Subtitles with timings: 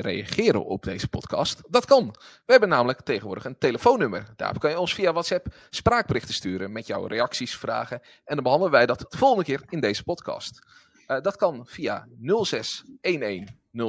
[0.00, 1.62] reageren op deze podcast?
[1.68, 2.14] Dat kan.
[2.18, 4.32] We hebben namelijk tegenwoordig een telefoonnummer.
[4.36, 8.00] Daar kan je ons via WhatsApp spraakberichten sturen met jouw reacties, vragen.
[8.24, 10.66] En dan behandelen wij dat de volgende keer in deze podcast.
[11.08, 12.08] Uh, dat kan via
[12.42, 13.44] 06 11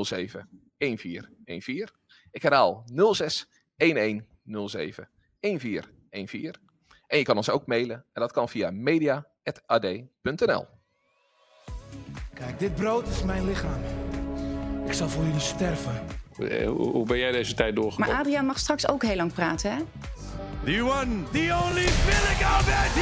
[0.06, 1.90] 07 1414.
[2.32, 4.22] Ik herhaal 06 11
[4.66, 6.54] 07 1414.
[7.08, 10.66] En je kan ons ook mailen en dat kan via media.ad.nl.
[12.34, 13.97] Kijk, dit brood is mijn lichaam.
[14.88, 15.92] Ik zal voor jullie sterven.
[16.40, 18.10] Eh, hoe ben jij deze tijd doorgekomen?
[18.10, 19.78] Maar Adriaan mag straks ook heel lang praten, hè?
[20.66, 23.02] The one, the only Philip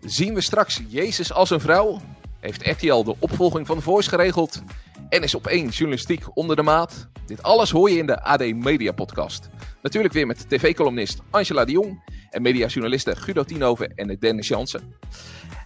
[0.00, 2.00] Zien we straks Jezus als een vrouw?
[2.40, 4.62] Heeft RTL de opvolging van The Voice geregeld?
[5.08, 7.08] En is op één journalistiek onder de maat?
[7.26, 9.48] Dit alles hoor je in de AD Media Podcast.
[9.82, 14.94] Natuurlijk weer met tv-columnist Angela de Jong en mediajournalisten Guido Tienhoven en Dennis Jansen.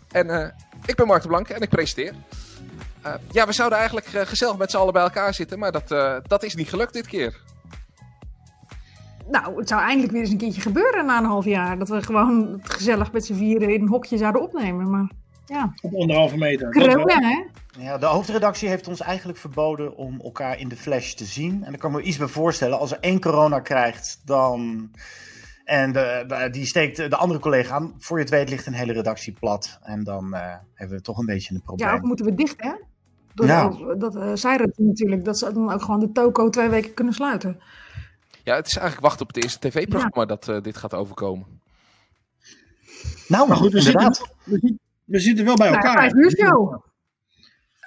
[0.08, 0.46] En uh,
[0.86, 2.14] ik ben Mark de Blank en ik presenteer.
[3.06, 5.88] Uh, ja, we zouden eigenlijk uh, gezellig met z'n allen bij elkaar zitten, maar dat,
[6.28, 7.40] dat is niet gelukt dit keer.
[9.30, 11.78] Nou, het zou eindelijk weer eens een keertje gebeuren na een half jaar.
[11.78, 14.90] Dat we gewoon gezellig met z'n vieren in een hokje zouden opnemen.
[14.90, 15.10] Maar
[15.46, 15.74] ja.
[15.82, 16.68] Op anderhalve meter.
[16.68, 17.44] Kronen, hè?
[17.78, 21.64] Ja, de hoofdredactie heeft ons eigenlijk verboden om elkaar in de flash te zien.
[21.64, 22.78] En daar kan me iets bij voorstellen.
[22.78, 24.90] Als er één corona krijgt, dan...
[25.64, 27.94] En de, die steekt de andere collega aan.
[27.98, 29.78] Voor je het weet ligt een hele redactie plat.
[29.82, 31.88] En dan uh, hebben we toch een beetje een probleem.
[31.88, 32.72] Ja, of moeten we dicht, hè?
[33.34, 33.68] Door ja.
[33.68, 35.24] dat, dat uh, zei het natuurlijk.
[35.24, 37.60] Dat ze dan ook gewoon de toko twee weken kunnen sluiten.
[38.44, 40.24] Ja, het is eigenlijk wachten op het eerste tv-programma ja.
[40.24, 41.60] dat uh, dit gaat overkomen.
[43.28, 44.16] Nou, maar goed, we inderdaad.
[44.16, 45.98] Zitten, we, zitten, we zitten wel bij nou, elkaar.
[45.98, 46.72] Vijf uur show.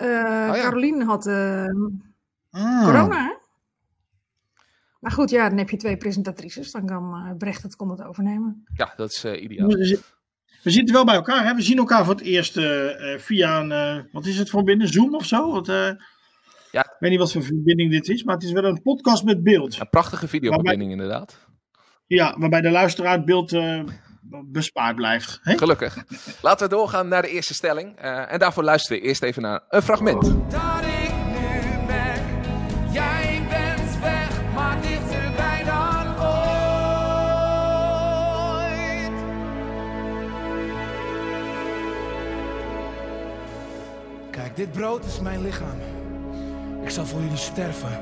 [0.02, 0.62] Uh, oh, ja.
[0.62, 1.66] Caroline had uh,
[2.52, 2.84] ah.
[2.86, 3.34] corona, hè?
[5.00, 6.72] Maar goed, ja, dan heb je twee presentatrices.
[6.72, 8.66] Dan kan uh, Brecht het, kon het overnemen.
[8.74, 9.70] Ja, dat is ideaal.
[10.66, 11.56] We, zitten wel bij elkaar, hè?
[11.56, 12.54] We zien elkaar voor het eerst
[13.18, 14.08] via een...
[14.12, 14.88] wat is het voor binnen?
[14.88, 15.52] Zoom of zo?
[15.52, 15.68] Wat,
[16.72, 16.82] ja.
[16.82, 19.44] Ik weet niet wat voor verbinding dit is, maar het is wel een podcast met
[19.44, 19.80] beeld.
[19.80, 21.48] Een prachtige videoverbinding inderdaad.
[22.08, 23.58] Ja, waarbij de luisteraar het beeld
[24.46, 25.40] bespaard blijft.
[25.42, 25.58] He?
[25.58, 26.04] Gelukkig.
[26.42, 28.04] Laten we doorgaan naar de eerste stelling.
[28.04, 30.36] Uh, en daarvoor luisteren we eerst even naar een fragment.
[44.36, 45.80] Kijk, dit brood is mijn lichaam.
[46.84, 48.00] Ik zal voor jullie sterven.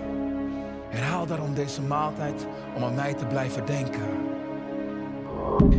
[0.89, 2.45] Herhaal daarom deze maaltijd
[2.75, 4.01] om aan mij te blijven denken.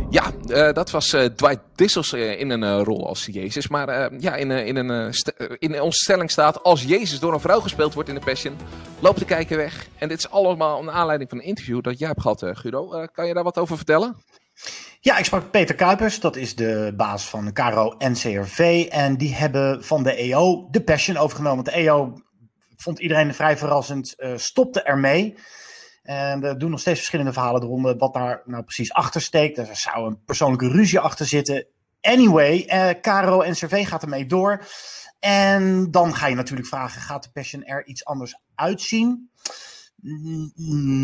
[0.09, 3.67] Ja, uh, dat was uh, Dwight Dissels uh, in een rol als Jezus.
[3.67, 5.13] Maar ja, in, in, een,
[5.59, 6.63] in onze staat...
[6.63, 8.57] als Jezus door een vrouw gespeeld wordt in de Passion...
[8.99, 9.87] loopt de kijker weg.
[9.97, 13.07] En dit is allemaal een aanleiding van een interview dat jij hebt gehad, Guido.
[13.13, 14.15] kan je daar wat over vertellen?
[15.05, 16.19] Ja, ik sprak Peter Kuipers.
[16.19, 18.87] Dat is de baas van Caro NCRV.
[18.89, 21.63] En die hebben van de EO de Passion overgenomen.
[21.63, 22.13] De EO
[22.75, 24.15] vond iedereen vrij verrassend.
[24.35, 25.37] stopte ermee...
[26.03, 29.57] En er doen nog steeds verschillende verhalen eronder wat daar nou precies achter steekt.
[29.57, 31.67] Er zou een persoonlijke ruzie achter zitten.
[32.01, 34.65] Anyway, uh, Caro en CV gaat ermee door.
[35.19, 39.29] En dan ga je natuurlijk vragen, gaat de Passion er iets anders uitzien?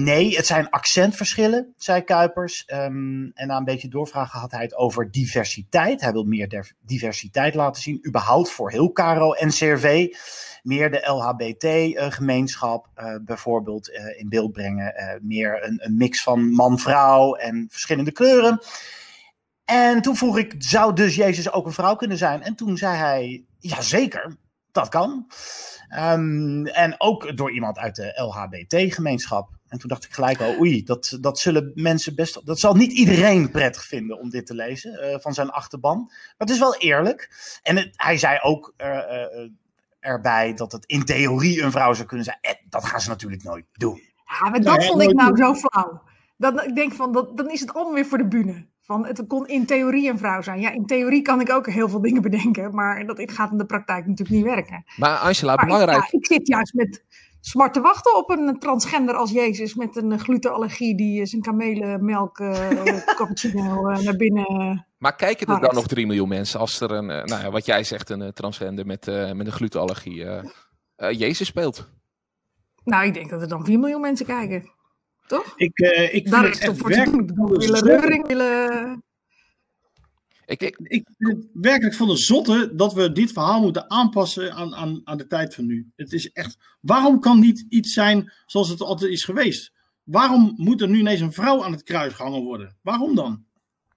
[0.03, 2.63] Nee, het zijn accentverschillen, zei Kuipers.
[2.67, 6.01] Um, en na een beetje doorvragen had hij het over diversiteit.
[6.01, 10.16] Hij wil meer diversiteit laten zien, überhaupt voor heel Caro en CRV
[10.63, 15.19] meer de LHBT-gemeenschap uh, bijvoorbeeld uh, in beeld brengen.
[15.22, 18.63] Meer een, een, mix van man-vrouw en verschillende kleuren.
[19.66, 22.41] En toen vroeg ik, zou dus Jezus ook een vrouw kunnen zijn?
[22.41, 24.35] En toen zei hij, ja zeker,
[24.72, 25.28] dat kan.
[26.00, 29.50] Um, en ook door iemand uit de LHBT-gemeenschap.
[29.68, 32.46] En toen dacht ik gelijk al, oei, dat, dat zullen mensen best.
[32.46, 35.98] Dat zal niet iedereen prettig vinden om dit te lezen uh, van zijn achterban.
[36.08, 37.30] Maar het is wel eerlijk.
[37.64, 39.50] En het, hij zei ook uh, uh,
[40.00, 42.38] erbij dat het in theorie een vrouw zou kunnen zijn.
[42.42, 44.02] En dat gaan ze natuurlijk nooit doen.
[44.26, 46.02] Ja, maar dat vond ik nou zo flauw.
[46.38, 48.68] Dat, ik denk van, dat, dan is het allemaal weer voor de bühne.
[48.81, 50.59] Van, het kon in theorie een vrouw zijn.
[50.59, 52.75] Ja, in theorie kan ik ook heel veel dingen bedenken.
[52.75, 54.84] Maar dat gaat in de praktijk natuurlijk niet werken.
[54.97, 56.03] Maar Angela, maar belangrijk.
[56.03, 57.03] Ik, ja, ik zit juist met
[57.42, 59.75] smart te wachten op een transgender als Jezus.
[59.75, 65.74] Met een glutenallergie die zijn kamelenmelk uh, cappuccino uh, naar binnen maar kijken er dan
[65.74, 69.06] nog 3 miljoen mensen als er een, nou ja, wat jij zegt, een transgender met,
[69.06, 70.25] met een glutenallergie
[70.95, 71.89] Jezus speelt?
[72.83, 74.72] Nou, ik denk dat er dan 4 miljoen mensen kijken.
[75.31, 75.54] Toch?
[75.56, 75.80] Ik,
[76.12, 77.57] ik Daar is het voor te doen.
[77.57, 79.04] willen reuring, willen...
[80.45, 84.54] Ik, ik, ik vind het werkelijk van de zotte dat we dit verhaal moeten aanpassen
[84.54, 85.92] aan, aan, aan de tijd van nu.
[85.95, 89.74] Het is echt, waarom kan niet iets zijn zoals het altijd is geweest?
[90.04, 92.78] Waarom moet er nu ineens een vrouw aan het kruis gehangen worden?
[92.81, 93.45] Waarom dan?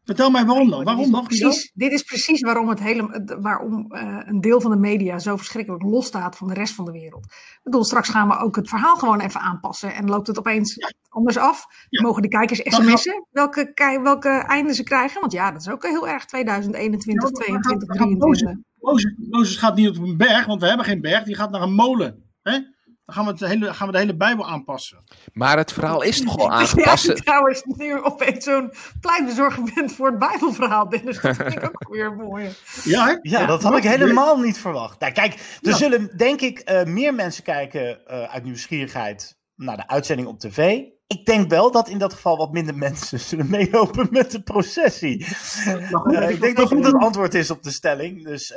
[0.04, 0.84] Vertel mij waarom dan?
[0.84, 1.24] Waarom dan?
[1.24, 5.36] Precies, dit is precies waarom, het hele, waarom uh, een deel van de media zo
[5.36, 7.24] verschrikkelijk losstaat van de rest van de wereld.
[7.24, 10.74] Ik bedoel, straks gaan we ook het verhaal gewoon even aanpassen en loopt het opeens
[10.74, 10.92] ja.
[11.08, 11.66] anders af.
[11.88, 12.02] Ja.
[12.02, 13.72] Mogen de kijkers sms'en welke,
[14.02, 15.20] welke einde ze krijgen?
[15.20, 18.72] Want ja, dat is ook heel erg 2021, ja, 2022, 2023.
[18.80, 21.24] Mozes, Mozes gaat niet op een berg, want we hebben geen berg.
[21.24, 22.22] Die gaat naar een molen.
[22.42, 22.58] Hè?
[23.04, 25.04] Dan gaan we, het hele, gaan we de hele Bijbel aanpassen.
[25.32, 27.06] Maar het verhaal is toch al aangepast?
[27.08, 31.20] Ja, trouwens, nu opeens zo'n pleitbezorger bent voor het Bijbelverhaal, Dennis.
[31.20, 32.48] Dat vind ik ook weer mooi.
[32.84, 35.00] Ja, ja, dat had ik helemaal niet verwacht.
[35.00, 39.88] Nou, kijk, er zullen denk ik uh, meer mensen kijken uh, uit nieuwsgierigheid naar de
[39.88, 40.82] uitzending op tv.
[41.06, 45.26] Ik denk wel dat in dat geval wat minder mensen zullen meelopen met de processie.
[45.66, 48.24] Uh, ik denk dat dat het antwoord is op de stelling.
[48.24, 48.48] Dus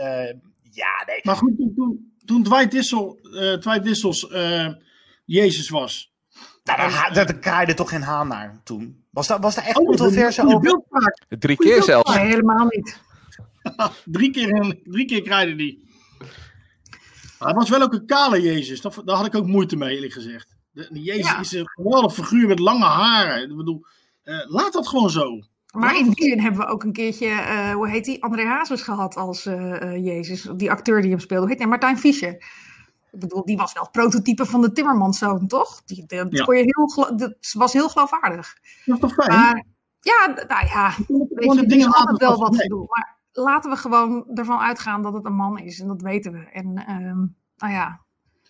[0.72, 1.20] ja, nee.
[1.24, 1.54] Maar goed,
[2.28, 4.74] toen, toen Dwight, Dissel, uh, Dwight Dissels uh,
[5.26, 6.12] Jezus was.
[6.64, 9.06] Nou, daar, daar kraaide toch geen haan naar toen.
[9.12, 10.84] Was daar, was daar echt oh, controverse over?
[11.40, 12.16] Drie keer zelfs.
[12.16, 13.00] Nee, helemaal niet.
[14.06, 15.86] drie, keer, drie keer kraaide die.
[17.40, 18.82] Maar het was wel ook een kale Jezus.
[18.82, 20.56] Dat, daar had ik ook moeite mee, eerlijk gezegd.
[20.72, 21.40] De, de Jezus ja.
[21.40, 23.50] is een geweldig figuur met lange haren.
[23.50, 23.86] Ik bedoel,
[24.24, 25.42] uh, laat dat gewoon zo.
[25.80, 28.82] Maar in die zin hebben we ook een keertje, uh, hoe heet die, André Hazes
[28.82, 30.50] gehad als uh, Jezus.
[30.56, 31.42] Die acteur die hem speelde.
[31.42, 31.70] Hoe heet hij?
[31.70, 32.34] Martijn Fischer.
[33.12, 35.82] Ik bedoel, die was wel het prototype van de Timmermanszoon, toch?
[35.86, 36.54] Die, dat, ja.
[36.54, 38.58] je heel, dat was heel geloofwaardig.
[38.86, 39.40] Dat is toch fijn?
[39.40, 39.66] Maar,
[40.00, 40.94] ja, nou ja,
[41.30, 42.86] weet je, er altijd wel wat te doen.
[42.90, 45.80] Maar laten we gewoon ervan uitgaan dat het een man is.
[45.80, 46.50] En dat weten we.
[46.52, 48.02] En um, nou ja,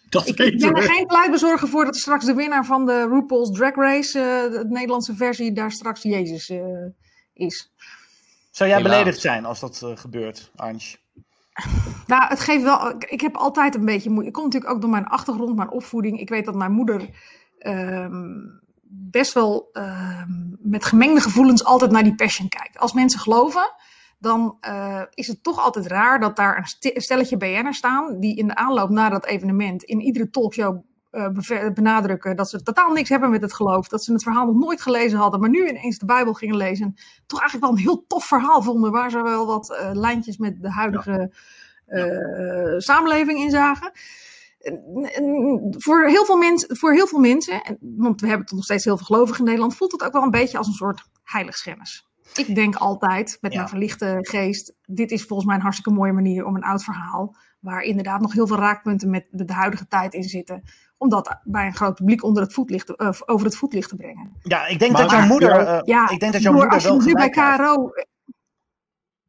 [0.10, 3.52] dat ik, ik ben er geen pleitbezorger voor dat straks de winnaar van de RuPaul's
[3.52, 6.60] Drag Race, uh, de Nederlandse versie, daar straks Jezus uh,
[7.38, 7.72] is.
[8.52, 8.98] Zou jij Helaas.
[8.98, 10.96] beledigd zijn als dat uh, gebeurt, Ange?
[12.08, 12.94] Nou, het geeft wel.
[12.98, 14.28] Ik heb altijd een beetje moeite.
[14.28, 16.20] Ik kom natuurlijk ook door mijn achtergrond, mijn opvoeding.
[16.20, 17.10] Ik weet dat mijn moeder
[17.60, 22.78] um, best wel um, met gemengde gevoelens altijd naar die passion kijkt.
[22.78, 23.74] Als mensen geloven,
[24.20, 28.20] dan uh, is het toch altijd raar dat daar een stelletje BN'ers staan.
[28.20, 30.84] die in de aanloop naar dat evenement in iedere talkshow
[31.74, 33.88] benadrukken dat ze totaal niks hebben met het geloof.
[33.88, 36.96] Dat ze het verhaal nog nooit gelezen hadden, maar nu ineens de Bijbel gingen lezen.
[37.26, 40.62] Toch eigenlijk wel een heel tof verhaal vonden, waar ze wel wat uh, lijntjes met
[40.62, 41.34] de huidige
[41.88, 42.06] ja.
[42.06, 43.92] uh, samenleving in zagen.
[45.78, 48.98] Voor heel, veel mensen, voor heel veel mensen, want we hebben toch nog steeds heel
[48.98, 52.07] veel gelovigen in Nederland, voelt het ook wel een beetje als een soort heiligschennis.
[52.34, 53.58] Ik denk altijd met ja.
[53.58, 57.36] mijn verlichte geest, dit is volgens mij een hartstikke mooie manier om een oud verhaal,
[57.60, 60.64] waar inderdaad nog heel veel raakpunten met de huidige tijd in zitten,
[60.98, 64.32] om dat bij een groot publiek onder het voetlicht, uh, over het voetlicht te brengen.
[64.42, 65.62] Ja, ik denk maar, dat jouw moeder.
[65.62, 67.92] Uh, ja, ik denk dat jouw moeder als je wel nu bij KRO.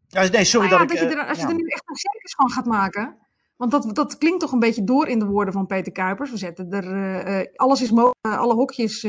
[0.08, 1.08] Ja, nee, sorry ja, dat, dat, ik.
[1.08, 1.46] Je er, als ja.
[1.46, 3.16] je er nu echt een circus van gaat maken.
[3.58, 6.30] Want dat, dat klinkt toch een beetje door in de woorden van Peter Kuipers.
[6.30, 6.84] We zetten er.
[7.28, 8.16] Uh, alles is mogelijk.
[8.20, 9.00] alle hokjes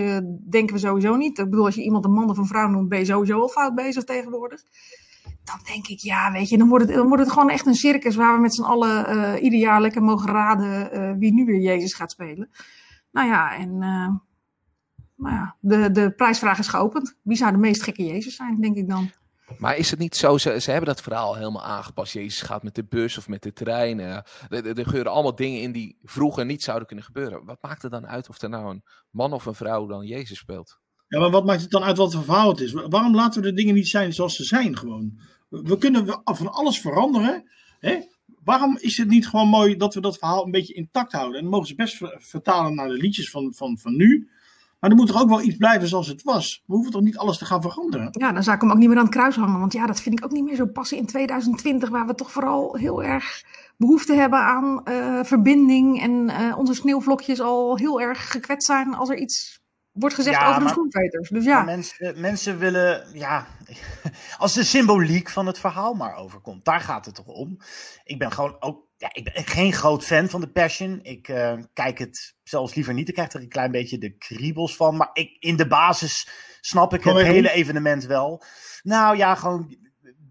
[0.49, 1.37] denken we sowieso niet.
[1.37, 3.49] Ik bedoel, als je iemand een man of een vrouw noemt, ben je sowieso al
[3.49, 4.63] fout bezig tegenwoordig
[5.43, 7.75] dan denk ik, ja, weet je, dan wordt het, dan wordt het gewoon echt een
[7.75, 11.93] circus waar we met z'n allen ieder jaar lekker mogen raden wie nu weer Jezus
[11.93, 12.49] gaat spelen.
[13.11, 13.77] Nou ja, en
[15.19, 17.17] nou ja, de, de prijsvraag is geopend.
[17.21, 19.09] Wie zou de meest gekke Jezus zijn, denk ik dan?
[19.57, 22.13] Maar is het niet zo, ze, ze hebben dat verhaal helemaal aangepast.
[22.13, 23.99] Jezus gaat met de bus of met de trein.
[23.99, 24.15] Uh,
[24.49, 27.45] er, gebeuren allemaal dingen in die vroeger niet zouden kunnen gebeuren.
[27.45, 30.37] Wat maakt het dan uit of er nou een man of een vrouw dan Jezus
[30.37, 30.79] speelt?
[31.07, 32.71] Ja, maar wat maakt het dan uit wat voor verhaal het is?
[32.71, 35.19] Waarom laten we de dingen niet zijn zoals ze zijn gewoon?
[35.49, 37.49] We kunnen van alles veranderen.
[37.79, 37.97] Hè?
[38.43, 41.39] Waarom is het niet gewoon mooi dat we dat verhaal een beetje intact houden?
[41.39, 44.29] En mogen ze best vertalen naar de liedjes van, van, van nu.
[44.79, 46.63] Maar er moet toch ook wel iets blijven zoals het was?
[46.65, 48.07] We hoeven toch niet alles te gaan veranderen?
[48.11, 49.59] Ja, dan zou ik hem ook niet meer aan het kruis hangen.
[49.59, 52.31] Want ja, dat vind ik ook niet meer zo passen in 2020, waar we toch
[52.31, 53.43] vooral heel erg
[53.77, 56.01] behoefte hebben aan uh, verbinding.
[56.01, 59.59] En uh, onze sneeuwvlokjes al heel erg gekwetst zijn als er iets
[59.91, 61.29] wordt gezegd ja, over de schoenveters.
[61.29, 61.63] Dus ja.
[61.63, 63.47] Mensen, mensen willen, ja,
[64.37, 67.57] als de symboliek van het verhaal maar overkomt, daar gaat het toch om.
[68.03, 70.99] Ik ben gewoon ook, ja, ik ben geen groot fan van de Passion.
[71.03, 73.07] Ik uh, kijk het zelfs liever niet.
[73.07, 74.97] Ik krijg er een klein beetje de kriebels van.
[74.97, 76.29] Maar ik, in de basis
[76.61, 78.43] snap ik het hele evenement wel.
[78.83, 79.77] Nou ja, gewoon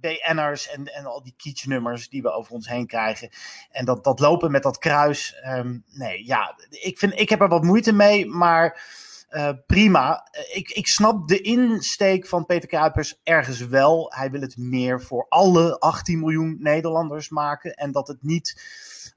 [0.00, 3.30] BN'ers en, en al die kietsnummers die we over ons heen krijgen.
[3.70, 5.34] En dat, dat lopen met dat kruis.
[5.46, 8.82] Um, nee, ja, ik, vind, ik heb er wat moeite mee, maar
[9.30, 10.28] uh, prima.
[10.52, 14.12] Ik, ik snap de insteek van Peter Kuipers ergens wel.
[14.14, 17.74] Hij wil het meer voor alle 18 miljoen Nederlanders maken.
[17.74, 18.62] En dat het niet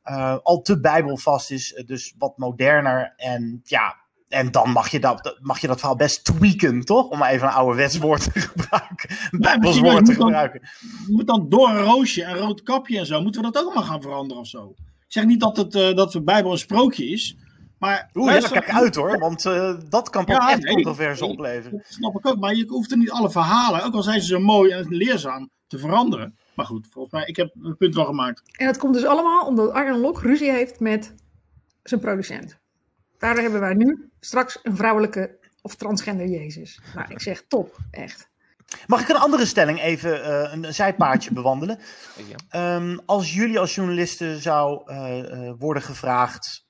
[0.05, 1.83] uh, al te bijbelvast is.
[1.85, 3.13] Dus wat moderner.
[3.17, 3.95] En ja,
[4.31, 7.09] en dan mag je dat, mag je dat verhaal best tweaken, toch?
[7.09, 9.15] Om even een ouderwets woord te gebruiken.
[9.31, 10.61] Bijbels woord te gebruiken.
[11.07, 13.21] Je moet dan door een roosje en rood kapje en zo.
[13.21, 14.73] Moeten we dat ook allemaal gaan veranderen of zo?
[14.77, 17.35] Ik zeg niet dat, het, uh, dat de Bijbel een sprookje is.
[17.81, 20.73] Maar Oeh, ja, luister- kijk uit hoor, want eh, dat kan pas Ja, echt nee,
[20.73, 21.31] controverse nee.
[21.31, 21.77] opleveren.
[21.77, 24.27] Dat snap ik ook, maar je hoeft er niet alle verhalen, ook al zijn ze
[24.27, 26.37] zo mooi en leerzaam, te veranderen.
[26.55, 28.41] Maar goed, volgens mij, ik heb een punt wel gemaakt.
[28.57, 31.13] En dat komt dus allemaal omdat Arjen Lok ruzie heeft met
[31.83, 32.57] zijn producent.
[33.17, 36.79] Daardoor hebben wij nu straks een vrouwelijke of transgender Jezus.
[36.95, 38.29] Nou, ik zeg top, echt.
[38.87, 41.79] Mag ik een andere stelling even eh, een zijpaadje bewandelen?
[42.27, 42.35] Ja.
[42.75, 46.69] Ehm, als jullie als journalisten zou eh, eh, worden gevraagd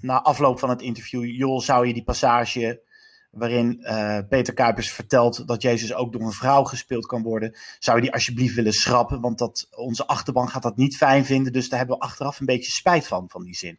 [0.00, 2.82] na afloop van het interview, joh, zou je die passage
[3.30, 7.96] waarin eh, Peter Kuipers vertelt dat Jezus ook door een vrouw gespeeld kan worden, zou
[7.96, 9.20] je die alsjeblieft willen schrappen?
[9.20, 12.46] Want dat, onze achterban gaat dat niet fijn vinden, dus daar hebben we achteraf een
[12.46, 13.78] beetje spijt van, van die zin.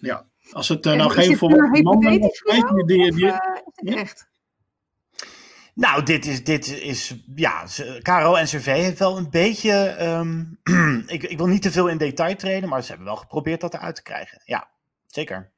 [0.00, 0.26] Ja.
[0.52, 4.28] Als het eh, nou geen voor die, die, of, die, eh, echt?
[5.74, 7.64] Nou, dit is, dit is ja,
[8.02, 10.44] Caro en CV heeft wel een beetje, ehm,
[11.16, 13.74] ik, ik wil niet te veel in detail treden, maar ze hebben wel geprobeerd dat
[13.74, 14.42] eruit te krijgen.
[14.44, 14.68] Ja,
[15.16, 15.52] zeker.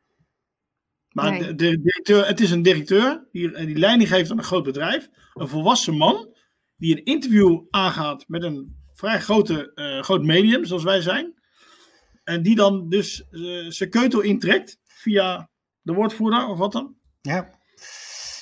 [1.08, 1.40] Maar Nee.
[1.40, 5.08] de, de directeur, het is een directeur die, die leiding geeft aan een groot bedrijf.
[5.34, 6.36] Een volwassen man
[6.76, 11.34] die een interview aangaat met een vrij grote, eh, groot medium, zoals wij zijn.
[12.24, 15.50] En die dan dus eh, zijn keutel intrekt via
[15.80, 16.94] de woordvoerder of wat dan.
[17.20, 17.50] Ja.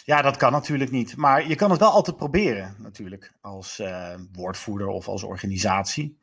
[0.04, 1.16] ja, dat kan natuurlijk niet.
[1.16, 3.32] Maar je kan het wel altijd proberen, natuurlijk.
[3.40, 6.18] Als eh, woordvoerder of als organisatie.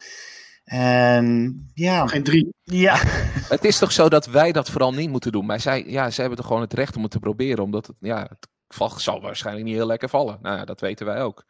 [0.64, 2.54] En ja, Geen drie.
[2.64, 2.96] ja.
[3.56, 5.46] Het is toch zo dat wij dat vooral niet moeten doen.
[5.46, 7.64] Maar zij, ja, zij hebben toch gewoon het recht om het te proberen.
[7.64, 10.38] Omdat het, ja, het val- zal waarschijnlijk niet heel lekker vallen.
[10.42, 11.44] Nou ja, dat weten wij ook.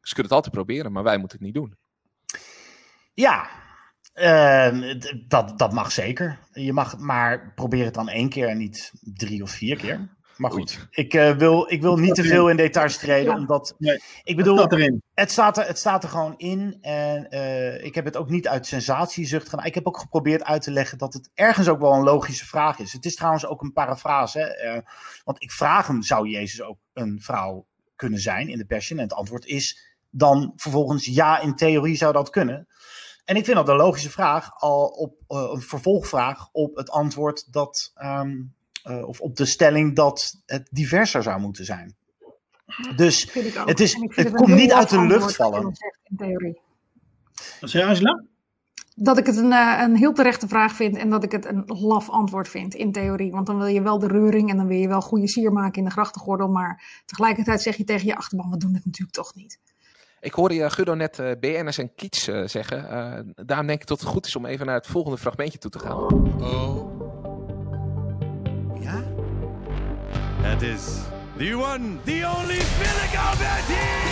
[0.00, 1.76] Ze kunnen het altijd proberen, maar wij moeten het niet doen.
[3.14, 3.48] Ja,
[4.12, 6.38] eh, d- dat, dat mag zeker.
[6.52, 10.16] Je mag maar probeer het dan één keer en niet drie of vier keer.
[10.38, 13.38] Maar goed, ik, eh, wil, ik wil niet te veel in details treden, Ja.
[13.38, 15.02] omdat Nee, ik bedoel, staat erin.
[15.14, 16.78] het staat, er, het staat er gewoon in.
[16.80, 19.64] En eh, ik heb het ook niet uit sensatiezucht gedaan.
[19.66, 22.78] Ik heb ook geprobeerd uit te leggen dat het ergens ook wel een logische vraag
[22.78, 22.92] is.
[22.92, 24.38] Het is trouwens ook een parafrase.
[24.38, 24.82] hè, eh,
[25.24, 27.66] want ik vraag hem, zou Jezus ook een vrouw
[27.96, 28.98] kunnen zijn in de Passion?
[28.98, 32.66] En het antwoord is dan vervolgens ja, in theorie zou dat kunnen.
[33.24, 37.90] En ik vind dat een logische vraag, al op een vervolgvraag op het antwoord dat,
[37.94, 38.36] ehm,
[38.88, 41.96] eh, of op de stelling dat het diverser zou moeten zijn.
[42.96, 43.68] Dus ik ook.
[43.68, 45.62] Het is- het komt niet uit de lucht vallen.
[45.62, 46.60] dat zegt, in theorie.
[47.60, 48.24] Wat zei Angela?
[48.94, 51.62] Dat ik het een, eh, een heel terechte vraag vind en dat ik het een
[51.66, 53.30] laf antwoord vind, in theorie.
[53.30, 55.78] Want dan wil je wel de reuring en dan wil je wel goede sier maken
[55.78, 56.48] in de grachtengordel.
[56.48, 59.58] Maar tegelijkertijd zeg je tegen je achterban, we doen het natuurlijk toch niet.
[60.20, 62.88] Ik hoorde je Guido net eh, BN'ers en Kiets eh, zeggen.
[62.90, 65.70] Eh, daarom denk ik dat het goed is om even naar het volgende fragmentje toe
[65.70, 65.96] te gaan.
[66.42, 66.97] Oh.
[68.80, 69.02] Ja?
[70.40, 70.82] Het is
[71.36, 74.06] the one, the only Philip Alberti!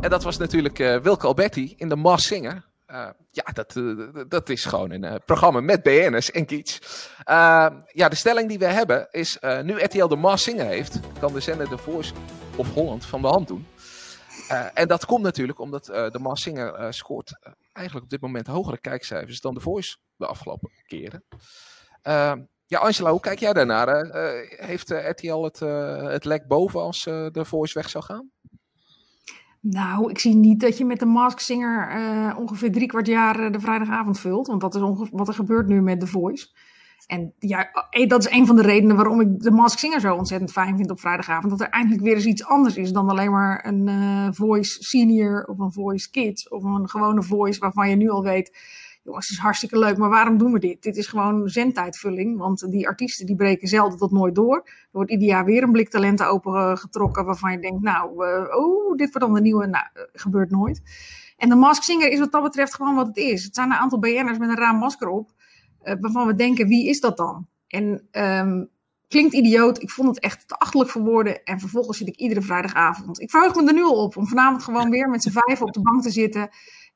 [0.00, 2.68] En dat was natuurlijk eh, Wilke Alberti in de Mars Singer.
[2.86, 6.78] Eh, ja, dat, eh, dat is gewoon een eh, programma met BN'ers en Kiets.
[7.92, 11.32] Ja, de stelling die we hebben is, eh, nu RTL de Mars Singer heeft, kan
[11.32, 12.12] de zender de Voice
[12.56, 13.66] of Holland van de hand doen.
[14.50, 17.38] Eh, en dat komt natuurlijk omdat eh, de Mars Singer eh, scoort
[17.72, 21.24] eigenlijk op dit moment hogere kijkcijfers dan de Voice de afgelopen keren.
[22.02, 22.32] Eh,
[22.70, 23.88] ja, Angela, hoe kijk jij daarnaar?
[23.88, 25.58] Eh, eh, heeft eh, RTL het,
[26.12, 28.30] het lek boven als de Voice weg zou gaan?
[29.60, 33.60] Nou, ik zie niet dat je met de Mask Singer ongeveer drie kwart jaar de
[33.60, 34.46] vrijdagavond vult.
[34.46, 34.80] Want dat is
[35.10, 36.48] wat er gebeurt nu met The Voice.
[37.06, 37.70] En ja,
[38.06, 40.90] dat is een van de redenen waarom ik de Mask Singer zo ontzettend fijn vind
[40.90, 41.50] op vrijdagavond.
[41.50, 45.58] Dat er eindelijk weer eens iets anders is dan alleen maar een Voice Senior of
[45.58, 46.48] een Voice Kids.
[46.48, 48.56] Of een gewone Voice waarvan je nu al weet,
[49.02, 50.82] jongens, het is hartstikke leuk, maar waarom doen we dit?
[50.82, 54.56] Dit is gewoon zendtijdvulling, want die artiesten die breken zelden tot nooit door.
[54.64, 58.96] Er wordt ieder jaar weer een blik talenten opengetrokken waarvan je denkt, nou, eh, oh,
[58.96, 59.66] dit wordt dan de nieuwe.
[59.66, 60.82] Nou, eh, gebeurt nooit.
[61.36, 63.44] En de Mask Singer is wat dat betreft gewoon wat het is.
[63.44, 65.30] Het zijn een aantal BN'ers met een raar masker op,
[65.80, 67.46] eh, waarvan we denken, wie is dat dan?
[67.68, 68.64] En ehm,
[69.08, 71.44] klinkt idioot, ik vond het echt te achterlijk voor woorden.
[71.44, 73.20] En vervolgens zit ik iedere vrijdagavond.
[73.20, 75.72] Ik verheug me er nu al op om vanavond gewoon weer met z'n vijf op
[75.72, 76.48] de bank te zitten.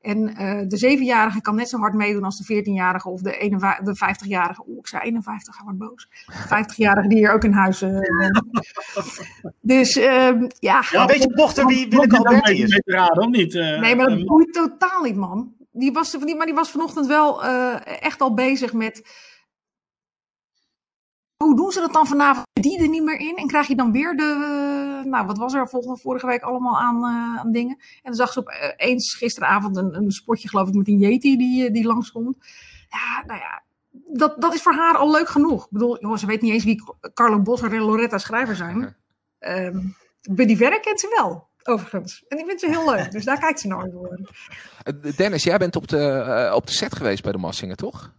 [0.05, 3.85] En eh, de zevenjarige kan net zo hard meedoen als de veertienjarige of de, 51
[3.85, 4.63] de vijftigjarige.
[4.67, 6.07] Oeh, ik zei 51, hij wordt boos.
[6.25, 7.89] De vijftigjarige die hier ook in huis eh.
[9.61, 10.83] Dus ehm, ja.
[10.93, 12.81] Maar weet je dochter wie Willeke Alberti is?
[12.85, 13.55] raden, of niet?
[13.55, 15.53] Eh, Nee, maar dat boeit totaal niet, man.
[15.71, 19.03] Die was, die, maar die was vanochtend wel eh, echt al bezig met.
[21.43, 22.45] Hoe doen ze dat dan vanavond?
[22.53, 23.35] Die er niet meer in?
[23.35, 25.01] En krijg je dan weer de.
[25.05, 27.77] nou, wat was er volgende, vorige week allemaal aan, eh, aan dingen?
[27.77, 31.65] En dan zag ze opeens gisteravond een, een spotje, geloof ik, met een Yeti die,
[31.65, 32.37] eh, die langskomt.
[32.89, 33.63] Ja, nou ja.
[33.91, 35.63] Dat, dat is voor haar al leuk genoeg.
[35.63, 38.95] Ik bedoel, joh, ze weet niet eens wie Carlo Bosser en Loretta Schrijver zijn.
[39.39, 39.77] Ehm
[40.31, 42.23] Buddy Verre kent ze wel, overigens.
[42.27, 43.11] En die vindt ze heel leuk.
[43.11, 43.67] Dus daar kijkt ze.
[44.83, 48.13] Eh, Dennis, jij bent op de, eh, op de set geweest bij de Massinger, toch?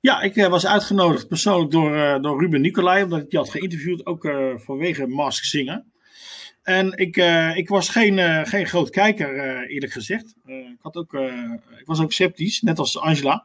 [0.00, 3.50] Ja, ik eh, was uitgenodigd persoonlijk door, eh, door Ruben Nicolai, omdat ik die had
[3.50, 5.92] geïnterviewd, ook eh, vanwege Mask Zingen.
[6.62, 7.16] En ik,
[7.56, 10.34] ik was geen, geen groot kijker, eerlijk gezegd.
[10.46, 11.12] Ik, had ook,
[11.78, 13.44] ik was ook sceptisch, net als Angela.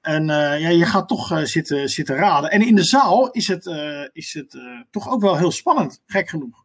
[0.00, 2.50] En ja, je gaat toch zitten, zitten raden.
[2.50, 3.66] En in de zaal is het,
[4.12, 4.58] is het
[4.90, 6.64] toch ook wel heel spannend, gek genoeg.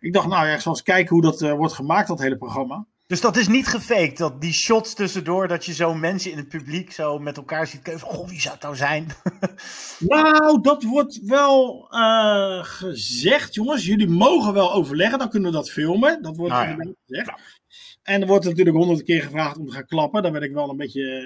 [0.00, 2.86] Ik dacht, nou ja, ik zal eens kijken hoe dat wordt gemaakt, dat hele programma.
[3.12, 6.48] Dus dat is niet gefaked, dat die shots tussendoor, dat je zo mensen in het
[6.48, 8.02] publiek zo met elkaar ziet kijken.
[8.02, 9.06] Goh, wie zou het nou zijn?
[9.98, 13.86] Nou, dat wordt wel eh, gezegd, jongens.
[13.86, 16.22] Jullie mogen wel overleggen, dan kunnen we dat filmen.
[16.22, 16.92] Dat wordt Nou ja.
[17.06, 17.60] gezegd.
[18.02, 20.22] En er wordt natuurlijk honderd keer gevraagd om te gaan klappen.
[20.22, 21.24] Daar werd ik wel een beetje, eh,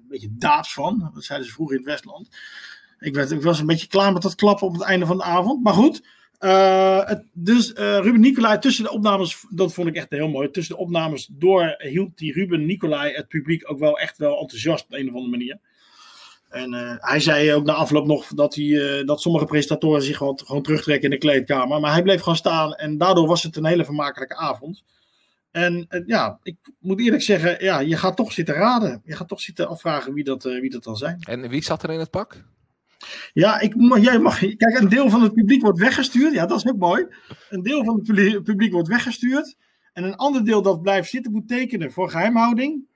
[0.00, 1.10] een beetje daad van.
[1.14, 2.28] Dat zeiden ze vroeger in het Westland.
[2.98, 5.22] Ik, werd, ik was een beetje klaar met dat klappen op het einde van de
[5.24, 5.62] avond.
[5.62, 6.02] Maar goed.
[6.38, 10.50] Eh, dus eh, Ruben Nicolai tussen de opnames, dat vond ik echt heel mooi.
[10.50, 14.84] Tussen de opnames door hield die Ruben Nicolai het publiek ook wel echt wel enthousiast
[14.84, 15.58] op een of andere manier.
[16.48, 20.40] En eh, hij zei ook na afloop nog dat, hij, dat sommige presentatoren zich gewoon,
[20.44, 21.80] gewoon terugtrekken in de kleedkamer.
[21.80, 24.82] Maar hij bleef gewoon staan en daardoor was het een hele vermakelijke avond.
[25.50, 29.02] En ja, ik moet eerlijk zeggen, ja, je gaat toch zitten raden.
[29.04, 31.18] Je gaat toch zitten afvragen wie dat, wie dat dan zijn.
[31.20, 32.44] En wie zat er in het pak?
[33.32, 36.32] Ja, ik, jij mag, kijk, een deel van het publiek wordt weggestuurd.
[36.32, 37.06] Ja, dat is ook mooi.
[37.50, 39.56] Een deel van het publiek- wordt weggestuurd.
[39.92, 42.86] En een ander deel dat blijft zitten moet tekenen voor geheimhouding.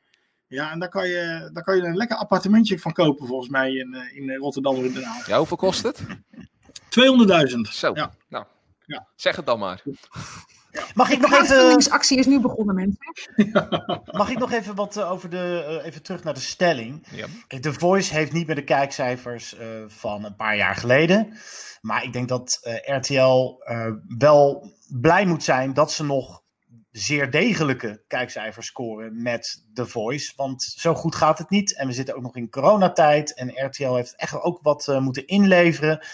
[0.47, 3.73] Ja, en daar kan je, daar kan je een lekker appartementje van kopen, volgens mij,
[3.73, 5.27] in, eh, in Rotterdam of in Den Haag.
[5.27, 6.03] Ja, hoeveel kost het?
[6.89, 7.61] 200.000.
[7.69, 8.13] Zo, Ja.
[8.29, 8.45] nou,
[8.87, 9.07] Ja.
[9.17, 9.83] zeg het dan maar.
[10.95, 12.99] Mag ik De nog even, crowdfundingsactie is nu begonnen, mensen.
[14.19, 17.07] mag ik nog even wat eh, over de, eh, even terug naar de stelling?
[17.11, 17.27] Ja.
[17.61, 21.37] The Voice heeft niet meer de kijkcijfers eh, van een paar jaar geleden.
[21.83, 23.87] Maar ik denk dat eh, RTL eh,
[24.19, 26.43] wel blij moet zijn dat ze nog
[26.91, 30.33] zeer degelijke kijkcijfers scoren met The Voice.
[30.37, 31.77] Want zo goed gaat het niet.
[31.77, 33.35] En we zitten ook nog in coronatijd.
[33.35, 36.07] En RTL heeft echt ook wat eh, moeten inleveren.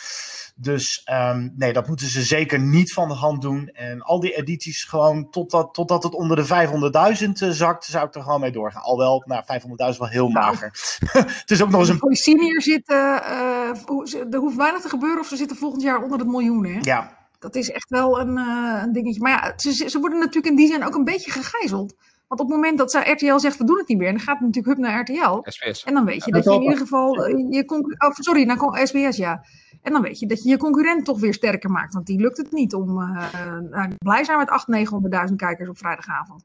[0.61, 3.69] Dus ehm, nee, dat moeten ze zeker niet van de hand doen.
[3.69, 8.15] En al die edities gewoon totdat, totdat het onder de 500.000 eh, zakt, zou ik
[8.15, 8.83] er gewoon mee doorgaan.
[8.83, 9.43] Alwel, nou,
[9.93, 10.99] 500.000 wel heel mager.
[11.41, 15.21] het is ook nog eens een Voor senior zitten, eh, er hoeft weinig te gebeuren
[15.21, 16.67] of ze zitten volgend jaar onder het miljoen.
[16.67, 16.79] Hè?
[16.81, 19.21] Ja, Dat is echt wel een, eh, een dingetje.
[19.21, 21.94] Maar ja, ze, ze worden natuurlijk in die zin ook een beetje gegijzeld.
[22.29, 24.38] Want op het moment dat ze RTL zegt, we doen het niet meer, dan gaat
[24.38, 25.51] het natuurlijk hup naar RTL.
[25.51, 25.85] SBS.
[25.85, 28.03] En dan weet je Ja, dat je in ieder geval eh, je concurrent.
[28.03, 29.45] Oh, sorry, naar SBS, ja.
[29.83, 31.95] En dan weet je dat je je concurrent toch weer sterker maakt.
[31.95, 34.49] Want die lukt het niet om eh, nou, blij zijn met
[35.27, 36.45] 800.000, 900.000 kijkers op vrijdagavond.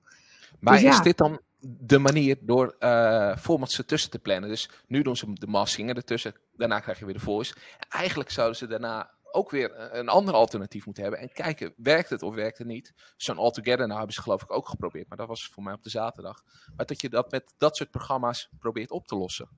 [0.59, 0.89] Maar Dus ja.
[0.89, 4.49] is dit dan de manier door eh formats ertussen te plannen?
[4.49, 7.55] Dus nu doen ze de Maas Singer ertussen, daarna krijg je weer de Voice.
[7.89, 11.21] Eigenlijk zouden ze daarna ook weer een ander alternatief moeten hebben.
[11.21, 12.93] En kijken, werkt het of werkt het niet?
[13.17, 15.09] Zo'n All Together, nou hebben ze geloof ik ook geprobeerd.
[15.09, 16.43] Maar dat was voor mij op de zaterdag.
[16.75, 19.49] Maar dat je dat met dat soort programma's probeert op te lossen.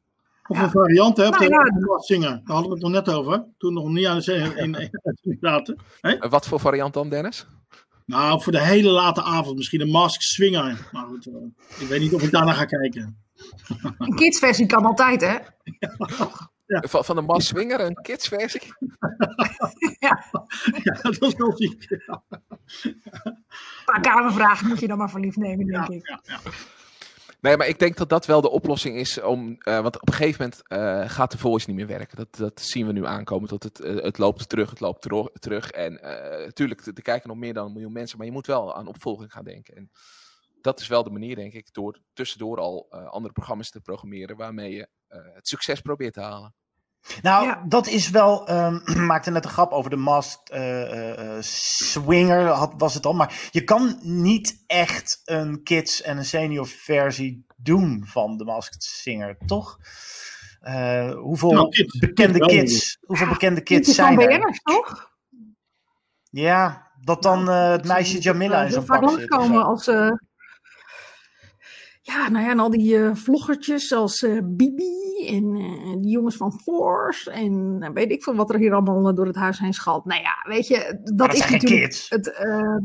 [0.41, 1.95] Hoeveel varianten heb je Nou, ja.
[1.95, 2.29] op zingen?
[2.29, 3.45] Daar hadden we het nog net over.
[3.57, 5.79] Toen nog niet aan de zee in, in, in zaten.
[6.01, 7.47] En wat voor variant dan, Dennis?
[8.05, 10.89] Nou, voor de hele late avond misschien een Mask Swinger.
[10.91, 11.33] Maar goed, eh,
[11.79, 13.23] ik weet niet of ik daarna ga kijken.
[13.97, 15.37] Een kidsversie kan altijd, hè?
[16.67, 18.61] Van, van de Maas Swinger, een kidsversie?
[19.99, 20.25] Ja,
[21.01, 21.85] dat is wel ziek.
[21.89, 23.43] Een
[23.85, 26.07] paar kamervragen moet je dan maar voor lief nemen, denk ik.
[26.07, 26.39] Ja, ja.
[27.41, 29.21] Nee, maar ik denk dat dat wel de oplossing is.
[29.21, 32.17] Om, eh, want op een gegeven moment eh, gaat de voice niet meer werken.
[32.17, 33.49] Dat, dat zien we nu aankomen.
[33.49, 35.07] Dat het, eh, het loopt terug, het loopt
[35.41, 35.69] terug.
[35.71, 38.17] En eh natuurlijk, er kijken nog meer dan een miljoen mensen.
[38.17, 39.75] Maar je moet wel aan opvolging gaan denken.
[39.75, 39.91] En
[40.65, 44.37] dat is wel de manier, denk ik, door tussendoor al eh, andere programma's te programmeren.
[44.37, 44.87] Waarmee je
[45.35, 46.53] het succes probeert te halen.
[47.21, 47.63] Nou, Ja.
[47.67, 48.47] dat is wel.
[48.47, 53.05] ehm maakte net een grap over de Masked eh, eh, eh, Swinger, had, was het
[53.05, 53.13] al.
[53.13, 58.83] Maar je kan niet echt een kids- en een senior versie doen van de Masked
[58.83, 59.77] Singer, toch?
[60.59, 61.97] Eh, hoeveel Nou, kids.
[61.99, 64.27] bekende Kids kids, hoeveel bekende Kids zijn er?
[64.39, 65.13] BN'ers, toch?
[66.29, 69.33] Ja, dat dan eh, het meisje Jamila in zo'n vaak pak zit.
[69.33, 69.59] zo.
[69.59, 69.87] als...
[72.07, 76.35] ja, nou ja, en al die eh, vloggertjes als eh, Bibi en eh, die jongens
[76.37, 79.73] van Force en eh, weet ik veel wat er hier allemaal door het huis heen
[79.73, 80.05] schalt.
[80.05, 82.09] Nou ja, weet je, dat, dat is natuurlijk kids.
[82.09, 82.31] het...
[82.33, 82.77] eh,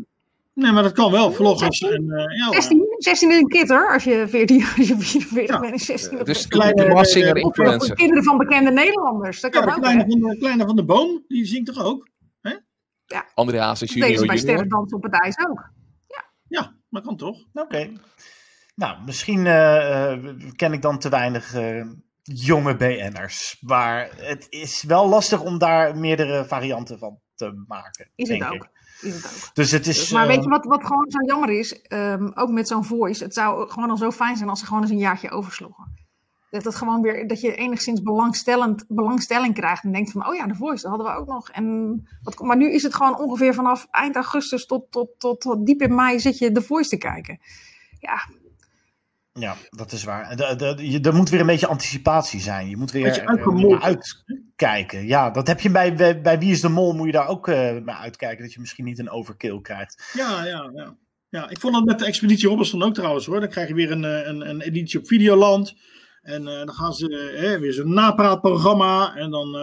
[0.55, 1.33] Nee, maar dat kan wel.
[1.33, 2.55] Vloggers en eh, ja, hoor.
[2.55, 5.61] 16, 16 is een kid hoor, als je 14, als je 44 Ja.
[5.61, 7.97] bent en 16 nog Dus kleine- de Maas Singer Of voor influencer.
[7.97, 9.81] kinderen van bekende Nederlanders, dat Ja, kan de ook.
[9.83, 10.11] kleine hè?
[10.11, 12.09] van, de, kleine van de boom, die zingt toch ook?
[13.35, 14.39] André Hazes Dat deden ze junior bij junior.
[14.39, 15.71] Sterren Dansen op het IJs ook.
[16.49, 17.39] Ja, dat kan toch?
[17.53, 17.91] Oké.
[18.81, 20.19] Nou, misschien eh, eh,
[20.57, 21.87] ken ik dan te weinig eh,
[22.23, 23.57] jonge BN'ers.
[23.61, 28.11] Maar het is wel lastig om daar meerdere varianten van te maken.
[28.15, 28.55] Is het ook.
[28.55, 28.71] ik.
[29.01, 29.55] Is het ook.
[29.55, 30.11] Dus het is.
[30.11, 31.83] Maar weet je wat, wat gewoon zo jammer is?
[31.83, 33.25] Ehm, ook met zo'n voice.
[33.25, 35.99] Het zou gewoon al zo fijn zijn als ze gewoon eens een jaartje oversloegen.
[36.51, 40.47] Dat, het gewoon weer, dat je enigszins belangstellend, belangstelling krijgt en denkt van, oh ja,
[40.47, 41.51] de Voice, dat hadden we ook nog.
[41.51, 45.67] En, wat, maar nu is het gewoon ongeveer vanaf eind augustus tot, tot, tot, tot
[45.67, 47.39] diep in mei zit je de Voice te kijken.
[47.99, 48.29] Ja,
[49.33, 50.37] Ja, dat is waar.
[50.83, 52.69] Je, er moet weer een beetje anticipatie zijn.
[52.69, 55.07] Je moet weer Beetje eh, naar uitkijken.
[55.07, 57.49] Ja, dat heb je bij, bij, bij Wie is de Mol, moet je daar ook
[57.49, 58.45] eh naar uitkijken.
[58.45, 60.11] Dat je misschien niet een overkill krijgt.
[60.13, 60.97] Ja, ja, ja.
[61.31, 63.41] Ja, ik vond dat met de Expeditie Robinson ook trouwens hoor.
[63.41, 65.75] Dan krijg je weer een, eh, een, een editie op Videoland.
[66.23, 69.15] En eh, dan gaan ze eh, weer zo'n napraatprogramma.
[69.15, 69.57] En dan.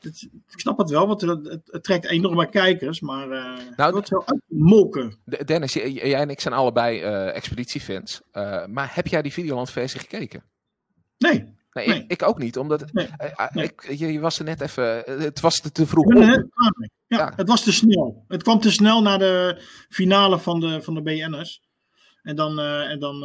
[0.00, 3.00] Het- ik snap het wel, want het, trekt enorme kijkers.
[3.00, 5.18] Maar eh Nou, is wel uitmolken.
[5.44, 8.20] Dennis, jij en ik zijn allebei eh expeditiefans.
[8.32, 10.44] Eh, maar heb jij die Videoland-versie gekeken?
[11.18, 11.58] Nee.
[11.72, 11.98] Nee, Nee.
[12.02, 13.08] Ik, ik ook niet, omdat het, Nee.
[13.52, 13.64] Nee.
[13.64, 14.84] ik, je, je was er net even.
[15.06, 16.14] Het was te, te vroeg.
[16.14, 16.44] Ja,
[17.06, 17.32] Ja.
[17.36, 18.24] het was te snel.
[18.28, 21.62] Het kwam te snel naar de finale van de, van de BN'ers.
[22.22, 23.16] En dan, en dan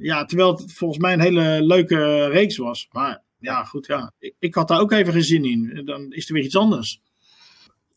[0.00, 2.88] ja, terwijl het volgens mij een hele leuke reeks was.
[2.90, 4.12] Maar ja, goed, ja.
[4.18, 5.82] Ik, ik had daar ook even geen zin in.
[5.84, 7.02] Dan is er weer iets anders.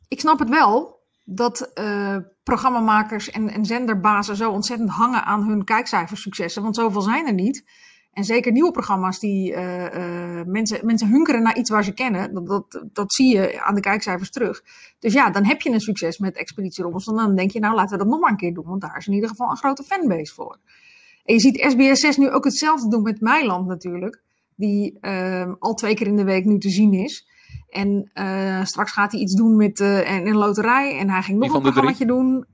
[0.07, 5.63] ik snap het wel dat eh, programmamakers en, en zenderbazen zo ontzettend hangen aan hun
[5.63, 6.63] kijkcijfersuccessen.
[6.63, 7.63] Want zoveel zijn er niet.
[8.13, 12.33] En zeker nieuwe programma's die eh, eh, mensen, mensen hunkeren naar iets waar ze kennen.
[12.33, 14.63] Dat, dat, dat zie je aan de kijkcijfers terug.
[14.99, 17.15] Dus ja, dan heb je een succes met Expeditie Robinson.
[17.15, 18.65] Dan denk je, nou laten we dat nog maar een keer doen.
[18.65, 20.57] Want daar is in ieder geval een grote fanbase voor.
[21.25, 24.21] En je ziet SBS 6 nu ook hetzelfde doen met Meiland natuurlijk.
[24.55, 27.27] Die ehm, al twee keer in de week nu te zien is.
[27.69, 30.97] En eh, straks gaat hij iets doen met eh, een, een loterij.
[30.99, 32.45] En hij ging nog Wie een van de programmaatje doen.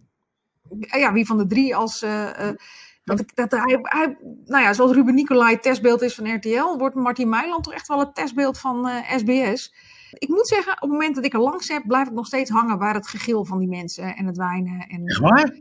[0.99, 2.01] Ja, wie van de drie als...
[2.01, 2.55] eh, eh,
[3.03, 6.77] dat, ik- dat hij, hij, nou ja, zoals Ruben Nicolai het testbeeld is van RTL,
[6.77, 9.73] wordt Martin Meiland toch echt wel het testbeeld van eh, SBS.
[10.13, 12.49] Ik moet zeggen, op het moment dat ik er langs heb, blijf ik nog steeds
[12.49, 14.79] hangen bij het gegil van die mensen en het wijnen.
[14.87, 15.59] En, Echt waar?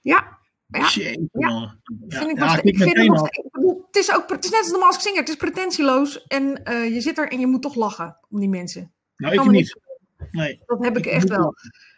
[0.00, 0.80] Ja, ja.
[0.88, 1.48] Jeetje, Ja.
[1.48, 1.60] man.
[2.08, 3.44] Ja, Vind ik ja, ik ik vind het nog ik
[3.90, 7.00] is ook, het is net als de Mask Singer, het is pretentieloos en eh, je
[7.00, 8.92] zit er en je moet toch lachen om die mensen.
[9.16, 9.78] Nou, ik niet.
[10.30, 10.62] Nee.
[10.66, 11.54] Dat heb ik Ik echt wel.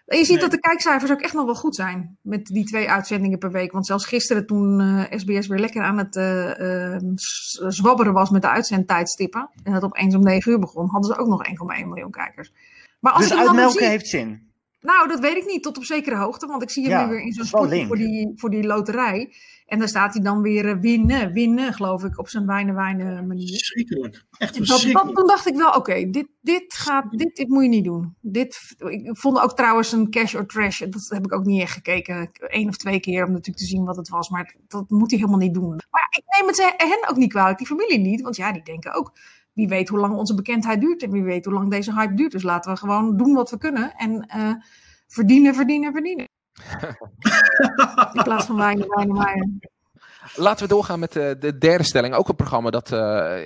[0.06, 0.40] En je ziet Nee.
[0.42, 2.18] dat de kijkcijfers ook echt nog wel goed zijn.
[2.22, 3.72] Met die twee uitzendingen per week.
[3.72, 8.30] Want zelfs gisteren toen eh, SBS weer lekker aan het eh, eh, s- zwabberen was
[8.30, 9.50] met de uitzendtijdstippen.
[9.62, 10.88] En het opeens om 9 uur begon.
[10.90, 12.52] Hadden ze ook nog 1,1 miljoen kijkers.
[13.00, 14.47] Maar als Dus ik uitmelken heeft zin.
[14.80, 15.62] Nou, dat weet ik niet.
[15.62, 16.46] Tot op zekere hoogte.
[16.46, 19.32] Want ik zie hem Ja, nu weer in zo'n spotje voor die, voor die loterij.
[19.66, 22.18] En daar staat hij dan weer eh, winnen, winnen, geloof ik.
[22.18, 23.48] Op zijn wijnen, wijnen manier.
[23.48, 24.24] Verschrikkelijk.
[24.38, 25.16] Echt dat, dat, verschrikkelijk.
[25.16, 28.16] toen dacht ik wel, oké, dit, dit, gaat, dit, dit moet je niet doen.
[28.20, 30.78] Dit, ik vond ook trouwens een cash or trash.
[30.78, 32.30] Dat heb ik ook niet echt gekeken.
[32.32, 34.28] Eén of twee keer om natuurlijk te zien wat het was.
[34.28, 35.80] Maar dat moet hij helemaal niet doen.
[35.90, 38.20] Maar ik neem het hen ook niet kwalijk, die familie niet.
[38.20, 39.12] Want ja, die denken ook,
[39.58, 41.02] wie weet hoe lang onze bekendheid duurt.
[41.02, 42.32] En wie weet hoe lang deze hype duurt.
[42.32, 43.92] Dus laten we gewoon doen wat we kunnen.
[43.96, 44.52] En eh,
[45.06, 46.26] verdienen, verdienen, verdienen.
[48.18, 49.60] In plaats van wijnen, wijnen, wijnen.
[50.34, 52.14] Laten we doorgaan met de, de derde stelling.
[52.14, 52.98] Ook een programma dat, eh,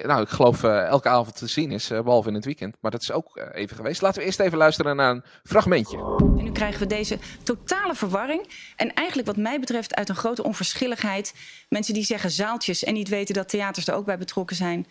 [0.02, 2.76] nou, ik geloof eh, elke avond te zien is, eh, behalve in het weekend.
[2.80, 4.02] Maar dat is ook eh, even geweest.
[4.02, 5.96] Laten we eerst even luisteren naar een fragmentje.
[6.18, 8.72] En nu krijgen we deze totale verwarring.
[8.76, 11.34] En eigenlijk wat mij betreft uit een grote onverschilligheid.
[11.68, 14.86] Mensen die zeggen zaaltjes en niet weten dat theaters er ook bij betrokken zijn.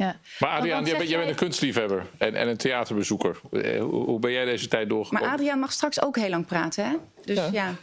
[0.00, 0.16] Ja.
[0.38, 3.40] Maar Adriaan, jij bent, jij bent een kunstliefhebber en, en een theaterbezoeker.
[3.50, 5.32] Eh, Hoe, hoe ben jij deze tijd Maar doorgekomen?
[5.32, 6.96] Adriaan mag straks ook heel lang praten, hè?
[7.24, 7.74] Dus ja.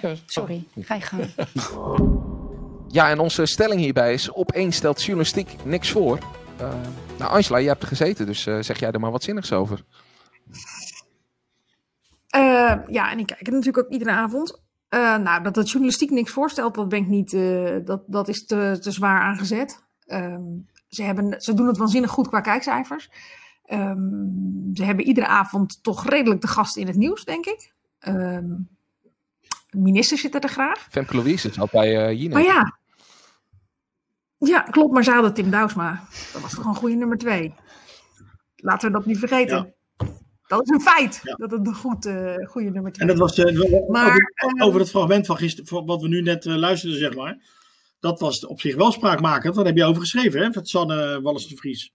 [0.26, 1.24] Sorry, ga je gang.
[2.92, 6.18] Ja, en onze stelling hierbij is: opeens stelt journalistiek niks voor.
[6.58, 6.72] Eh,
[7.18, 9.84] nou, Angela, jij hebt er gezeten, dus eh, zeg jij er maar wat zinnigs over.
[12.26, 14.60] Eh, ja, en ik kijk het natuurlijk ook iedere avond.
[14.88, 17.32] Eh, nou, dat de journalistiek niks voorstelt, dat ben ik niet.
[17.32, 19.84] eh, dat, dat is te, te zwaar aangezet.
[20.06, 20.42] Ehm,
[20.90, 23.10] ze, hebben, ze doen het waanzinnig goed qua kijkcijfers.
[23.64, 23.98] Ehm,
[24.74, 27.72] ze hebben iedere avond toch redelijk de gast in het nieuws, denk ik.
[27.98, 28.52] Ehm
[29.70, 30.86] ministers zitten er graag.
[30.90, 32.32] Femke Louise zat bij eh Jinek.
[32.32, 32.78] Maar ja.
[34.38, 36.02] Ja, klopt, maar ze hadden Tim Douwsma.
[36.32, 37.54] Dat was toch een goede nummer twee.
[38.56, 39.74] Laten we dat niet vergeten.
[40.46, 43.36] Dat is een feit, dat het een goed, eh, goede nummer twee En dat was
[43.36, 47.38] wel- Maar, over, over het fragment van gisteren, wat we nu net luisterden, zeg maar.
[48.00, 49.56] Dat was op zich wel spraakmakend.
[49.56, 50.52] Wat heb je over geschreven, hè?
[50.52, 51.92] Van Sanne Wallis de Vries.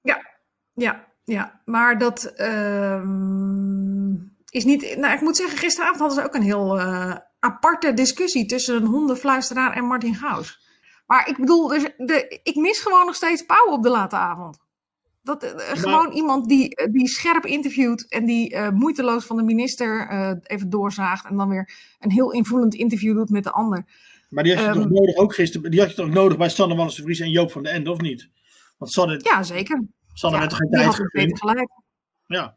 [0.00, 0.26] Ja,
[0.74, 1.62] ja, ja.
[1.64, 4.14] Maar dat ehm,
[4.48, 4.96] is niet.
[4.96, 8.86] Nou, ik moet zeggen, gisteravond hadden ze ook een heel eh, aparte discussie tussen een
[8.86, 10.64] hondenfluisteraar en Martin Gaus.
[11.06, 14.58] Maar ik bedoel, dus de, ik mis gewoon nog steeds Pauw op de late avond.
[15.22, 19.42] Dat, eh, Gewoon iemand die, eh, die scherp interviewt en die eh, moeiteloos van de
[19.42, 21.24] minister eh, even doorzaagt.
[21.24, 23.84] En dan weer een heel invoelend interview doet met de ander.
[24.28, 25.70] Maar die had je Ehm, toch nodig ook gisteren.
[25.70, 27.90] Die had je toch nodig bij Sanne Wallis de Vries en Joop van den Ende,
[27.90, 28.30] of niet?
[28.78, 29.84] Want Sanne, Ja, zeker.
[30.12, 31.70] Sanne Ja, werd er geen tijd beter gelijk.
[32.26, 32.54] Ja.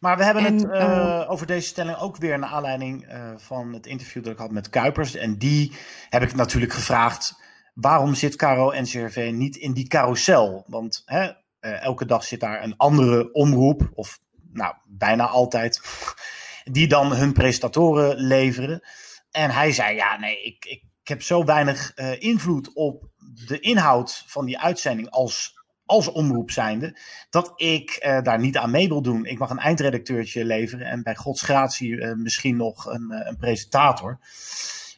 [0.00, 3.32] Maar we hebben En, het eh, eh, over deze stelling ook weer naar aanleiding eh,
[3.36, 5.14] van het interview dat ik had met Kuipers.
[5.14, 5.72] En die
[6.08, 7.38] heb ik natuurlijk gevraagd.
[7.74, 10.64] waarom zit Caro NCRV niet in die carousel?
[10.66, 14.20] Want hè, eh, elke dag zit daar een andere omroep, of
[14.52, 15.80] nou, bijna altijd,
[16.72, 18.82] die dan hun presentatoren leveren.
[19.30, 23.08] En hij zei, ja, nee, ik, ik, heb zo weinig eh, invloed op
[23.46, 25.54] de inhoud van die uitzending als,
[25.86, 26.98] als omroep zijnde,
[27.30, 29.24] dat ik eh, daar niet aan mee wil doen.
[29.24, 34.18] Ik mag een eindredacteurtje leveren en bij gods gratie eh, misschien nog een, een presentator.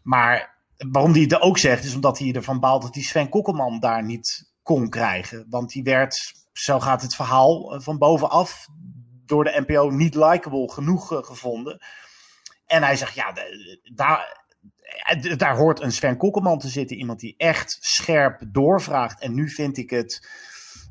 [0.03, 0.59] Maar
[0.91, 4.05] waarom hij het ook zegt, is omdat hij ervan baalt dat die Sven Kokkelman daar
[4.05, 5.47] niet kon krijgen.
[5.49, 8.69] Want die werd, zo gaat het verhaal, van bovenaf
[9.25, 11.81] door de NPO niet likable genoeg gevonden.
[12.73, 13.35] En hij zegt, ja,
[13.95, 14.47] daar,
[15.03, 16.97] eh, daar hoort een Sven Kokkelman te zitten.
[16.97, 19.21] Iemand die echt scherp doorvraagt.
[19.21, 20.29] En nu vind ik het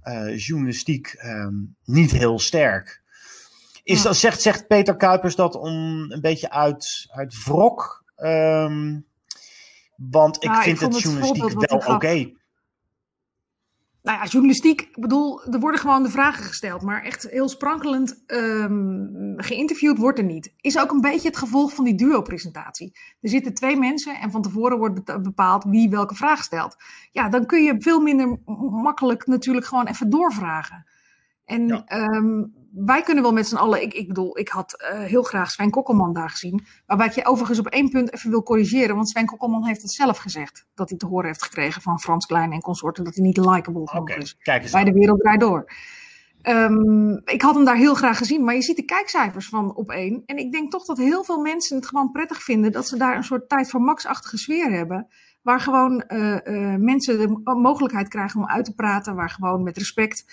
[0.02, 3.02] eh, journalistiek ehm, niet heel sterk.
[3.84, 8.04] Is dat, zegt, zegt Peter Kuipers dat om een beetje uit, uit wrok?
[8.16, 9.00] Ehm,
[9.96, 12.32] want ik vind het journalistiek wel oké.
[14.04, 18.24] Nou ja, journalistiek, ik bedoel, er worden gewoon de vragen gesteld, maar echt heel sprankelend
[18.26, 20.54] ehm, geïnterviewd wordt er niet.
[20.62, 22.98] Is ook een beetje het gevolg van die duo-presentatie.
[23.22, 26.76] Er zitten twee mensen en van tevoren wordt be- bepaald wie welke vraag stelt.
[27.12, 28.38] Ja, dan kun je veel minder
[28.72, 30.86] makkelijk natuurlijk gewoon even doorvragen.
[31.46, 31.84] En Ja.
[31.86, 35.52] ehm, wij kunnen wel met z'n allen, ik, ik bedoel, ik had eh, heel graag
[35.52, 36.66] Sven Kokkelman daar gezien.
[36.86, 38.96] Waarbij ik je overigens op één punt even wil corrigeren.
[38.96, 40.66] Want Sven Kokkelman heeft het zelf gezegd.
[40.74, 43.04] Dat hij te horen heeft gekregen van Frans Klein en consorten.
[43.04, 44.38] Dat hij niet likable genoeg Oké, is.
[44.42, 44.88] kijk eens Bij aan.
[44.88, 45.66] de wereld draait door.
[46.42, 48.44] Ehm, ik had hem daar heel graag gezien.
[48.44, 50.24] Maar je ziet de kijkcijfers van op één.
[50.26, 52.72] En ik denk toch dat heel veel mensen het gewoon prettig vinden.
[52.72, 55.08] Dat ze daar een soort tijd voor Max-achtige sfeer hebben.
[55.42, 56.36] Waar gewoon eh,
[56.74, 59.16] eh, mensen de mo- mogelijkheid krijgen om uit te praten.
[59.16, 60.26] Waar gewoon met respect.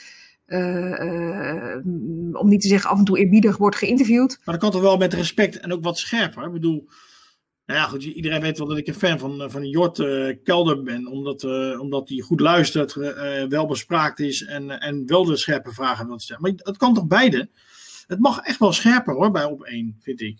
[0.48, 1.84] Eh, eh,
[2.32, 4.40] om niet te zeggen af en toe eerbiedig wordt geïnterviewd.
[4.44, 6.46] Maar dat kan toch wel met respect en ook wat scherper.
[6.46, 6.88] Ik bedoel,
[7.66, 10.82] nou ja, goed, iedereen weet wel dat ik een fan van, van Jort eh, Kelder
[10.82, 11.06] ben.
[11.06, 15.36] Omdat, eh, omdat hij goed luistert, eh, eh, wel bespraakt is en, en wel de
[15.36, 16.42] scherpe vragen wil stellen.
[16.42, 17.50] Maar dat kan toch beide?
[18.06, 20.38] Het mag echt wel scherper hoor, bij op één, vind ik.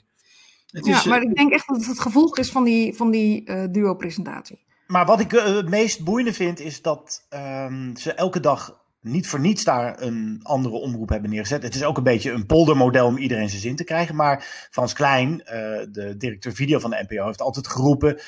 [0.70, 3.10] Het Ja, is, maar ik denk echt dat het het gevolg is van die, van
[3.10, 4.64] die eh, duo-presentatie.
[4.86, 9.40] Maar wat ik het meest boeiende vind, is dat ehm, ze elke dag niet voor
[9.40, 11.62] niets daar een andere omroep hebben neergezet.
[11.62, 14.14] Het is ook een beetje een poldermodel om iedereen zijn zin te krijgen.
[14.16, 15.56] Maar Frans Klein, eh,
[15.90, 18.20] de directeur video van de NPO, heeft altijd geroepen.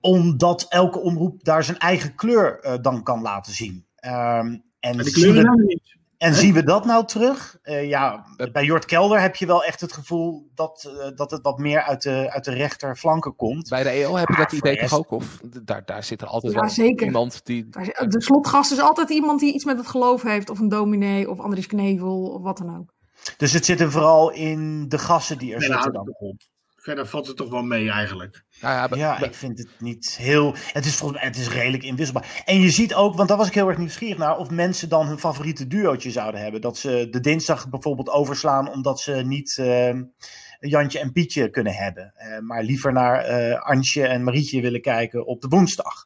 [0.00, 3.86] Omdat elke omroep daar zijn eigen kleur eh, dan kan laten zien.
[3.96, 5.98] Ehm, en maar zien kleuren we- niet.
[6.20, 7.58] En zien we dat nou terug?
[7.62, 11.42] Eh, ja, bij Jort Kelder heb je wel echt het gevoel dat, eh, dat het
[11.42, 13.68] wat meer uit de, uit de rechterflanken komt.
[13.68, 15.10] Bij de EO heb je dat idee voor de toch ook?
[15.10, 17.06] Of daar, daar zit er altijd Ja, wel zeker.
[17.06, 17.68] iemand die...
[17.68, 20.50] Daar- De slotgast is altijd iemand die iets met het geloof heeft.
[20.50, 22.92] Of een dominee, of Andries Knevel, of wat dan ook.
[23.36, 26.14] Dus het zit er vooral in de gassen die er zitten dan.
[26.90, 28.44] Verder valt het toch wel mee eigenlijk.
[28.60, 30.54] Nou ja, Ja, ik vind het niet heel.
[30.72, 32.42] Het is volgens mij het is redelijk inwisselbaar.
[32.44, 35.06] En je ziet ook, want daar was ik heel erg nieuwsgierig naar, of mensen dan
[35.06, 36.60] hun favoriete duootje zouden hebben.
[36.60, 39.94] Dat ze de dinsdag bijvoorbeeld overslaan omdat ze niet eh,
[40.60, 42.12] Jantje en Pietje kunnen hebben.
[42.16, 46.04] eh, maar liever naar eh Antje en Marietje willen kijken op de woensdag.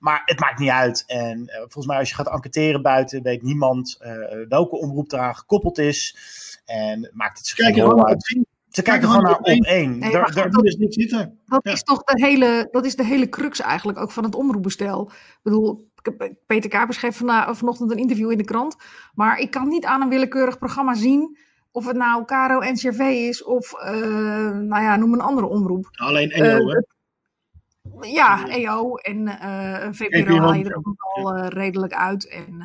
[0.00, 1.04] Maar het maakt niet uit.
[1.06, 4.12] En eh, volgens mij als je gaat enquêteren buiten, weet niemand eh,
[4.48, 6.16] welke omroep eraan gekoppeld is.
[6.64, 8.46] En maakt het zich Kijk uit.
[8.72, 9.98] Ze Kijk kijken gewoon naar op één.
[9.98, 11.38] Nee, Daar- daar- moet dus niet zitten.
[11.46, 11.72] Dat Ja.
[11.72, 15.10] is toch de hele, dat is de hele crux eigenlijk ook van het omroepbestel.
[15.10, 15.90] Ik bedoel,
[16.46, 18.76] Peter Kapers schreef vana- vanochtend een interview in de krant.
[19.14, 21.38] Maar ik kan niet aan een willekeurig programma zien
[21.70, 23.90] of het nou Caro NCRV is of, eh,
[24.50, 25.88] nou ja, noem een andere omroep.
[25.92, 26.80] Alleen Eh, EO, hè?
[28.00, 32.28] Ja, EO en eh VPRO haal je er ook eh, redelijk uit.
[32.28, 32.64] En,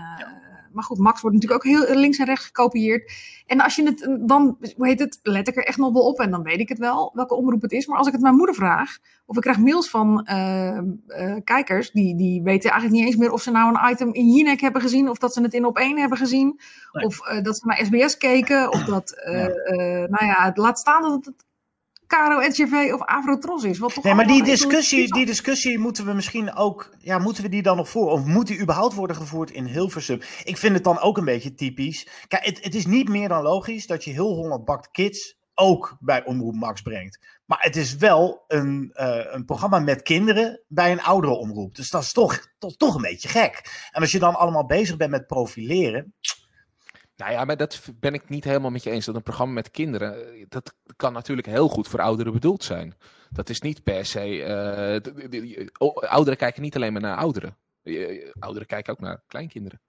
[0.77, 3.11] Maar goed, Max wordt natuurlijk ook heel links en rechts gekopieerd.
[3.45, 6.19] En als je het dan, hoe heet het, let ik er echt nog wel op
[6.19, 7.87] en dan weet ik het wel welke omroep het is.
[7.87, 10.83] Maar als ik het mijn moeder vraag, of ik krijg mails van eh, eh,
[11.43, 14.61] kijkers, die, die weten eigenlijk niet eens meer of ze nou een item in Jinek
[14.61, 16.59] hebben gezien, of dat ze het in op hebben gezien,
[16.91, 17.05] Nee.
[17.05, 19.47] of eh, dat ze naar SBS keken, of dat, Ja.
[20.07, 21.45] nou ja, laat staan dat het
[22.07, 23.77] Caro, NCRV of Avrotros is.
[23.77, 27.49] Wat toch Nee, maar die discussie, die discussie moeten we misschien ook, ja, moeten we
[27.49, 28.11] die dan nog voor?
[28.11, 30.19] Of moet die überhaupt worden gevoerd in Hilversum?
[30.43, 32.07] Ik vind het dan ook een beetje typisch.
[32.27, 35.97] Kijk, het, het is niet meer dan logisch dat je heel Holland Bakt Kids ook
[35.99, 37.19] bij Omroep Max brengt.
[37.45, 41.75] Maar het is wel een, eh, een programma met kinderen bij een oudere omroep.
[41.75, 43.87] Dus dat is toch, toch, toch een beetje gek.
[43.91, 46.13] En als je dan allemaal bezig bent met profileren.
[47.17, 49.05] Nou ja, maar dat ben ik niet helemaal met je eens.
[49.05, 52.95] Dat een programma met kinderen, eh, dat kan natuurlijk heel goed voor ouderen bedoeld zijn.
[53.31, 55.71] Dat is niet per se.
[55.77, 57.57] o- ouderen kijken niet alleen maar naar ouderen.
[58.39, 59.79] Ouderen kijken ook naar kleinkinderen.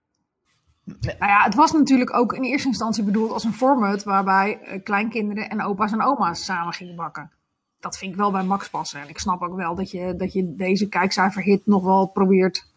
[0.85, 5.51] Nou ja, het was natuurlijk ook in eerste instantie bedoeld als een format waarbij kleinkinderen
[5.51, 7.33] en opa's en oma's samen gingen bakken.
[7.81, 9.01] Dat vind ik wel bij Max passen.
[9.01, 12.68] En ik snap ook wel dat je, dat je deze kijkcijferhit nog wel probeert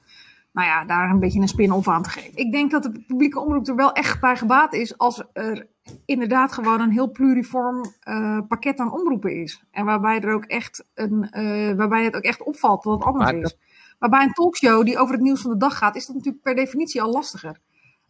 [0.52, 2.38] nou ja, daar een beetje een spin-off aan te geven.
[2.38, 5.68] Ik denk dat de publieke omroep er wel echt bij gebaat is als er
[6.06, 9.64] inderdaad gewoon een heel pluriform uh, pakket aan omroepen is.
[9.72, 13.32] En waarbij, er ook echt een, uh, waarbij het ook echt opvalt dat het anders
[13.32, 13.58] maar, is.
[14.00, 16.44] Maar bij een talkshow die over het nieuws van de dag gaat, is dat natuurlijk
[16.44, 17.60] per definitie al lastiger.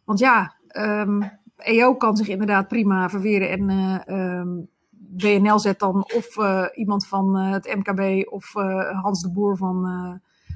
[0.03, 4.69] Want ja, um, EO kan zich inderdaad prima verweren en uh, um,
[5.17, 6.37] WNL zet dan of
[6.73, 8.53] iemand van het MKB of
[9.01, 9.85] Hans de Boer van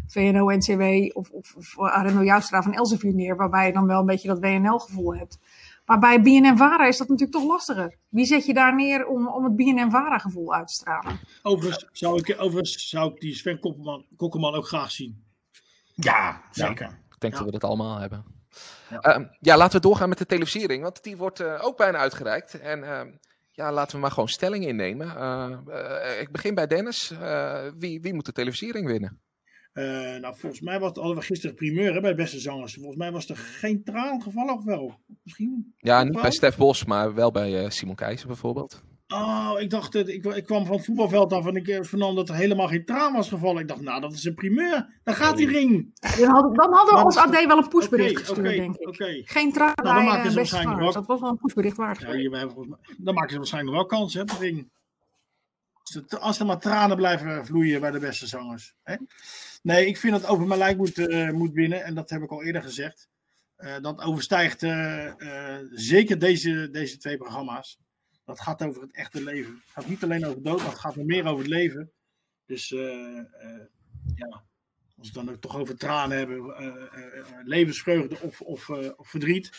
[0.08, 4.40] VNO-NCW of, of, of Joustra van Elsevier neer, waarbij je dan wel een beetje dat
[4.40, 5.40] WNL-gevoel hebt.
[5.86, 7.98] Maar bij BNN-Vara is dat natuurlijk toch lastiger.
[8.10, 11.20] Wie zet je daar neer om, om het BNN-Vara-gevoel uit te stralen?
[11.44, 15.24] Overigens zou ik, overigens zou ik die Sven Kokkelman, Kokkelman ook graag zien.
[15.94, 16.86] Ja, zeker.
[16.86, 17.40] Ja, ik denk Ja.
[17.40, 18.26] dat we dat allemaal hebben.
[18.90, 19.00] Ja.
[19.02, 19.30] Ja.
[19.40, 22.60] ja, laten we doorgaan met de televisiering, want die wordt eh, ook bijna uitgereikt.
[22.60, 23.10] En ehm,
[23.56, 25.16] ja, laten we maar gewoon stelling innemen.
[25.16, 27.12] Eh, eh, ik begin bij Dennis.
[27.12, 29.20] Eh, wie, wie moet de televisiering winnen?
[29.76, 29.84] Eh,
[30.20, 32.74] nou, volgens mij was, hadden we gisteren primeur hè, bij Beste Zangers.
[32.74, 35.00] Volgens mij was er geen traan gevallen, of wel?
[35.24, 35.74] Misschien?
[35.78, 38.84] Ja, niet bij Stef Bos, maar wel bij eh, Simon Keizer bijvoorbeeld.
[39.08, 42.16] Oh, ik dacht, dat ik, ik kwam van het voetbalveld af en ik eh, vernam
[42.16, 43.62] dat er helemaal geen traan was gevallen.
[43.62, 45.00] Ik dacht, nou, dat is een primeur.
[45.04, 45.92] Daar gaat die ring.
[46.18, 49.30] Dan hadden, dan hadden we is AD wel een pushbericht gestuurd, denk ik.
[49.30, 50.80] Geen traan Nou, dan bij zangers.
[50.80, 52.00] wel- Dat was wel een pushbericht waard.
[52.02, 52.30] Ja, hier,
[52.98, 54.70] dan maken ze waarschijnlijk wel kans, hè, de ring.
[55.74, 58.74] Als, het- als er maar tranen blijven vloeien bij de beste zangers.
[58.84, 58.96] Hè?
[59.66, 61.84] Nee, ik vind dat Over Mijn Lijk moet, eh, moet winnen.
[61.84, 63.10] En dat heb ik al eerder gezegd.
[63.56, 67.80] Eh, dat overstijgt eh, zeker deze, deze twee programma's.
[68.26, 69.52] Dat gaat over het echte leven.
[69.54, 71.92] Het gaat niet alleen over dood, maar het gaat meer over het leven.
[72.46, 72.70] Dus
[74.16, 74.44] ja,
[74.96, 76.54] als we het dan ook toch over tranen hebben,
[77.44, 79.52] levensvreugde of, of, of verdriet.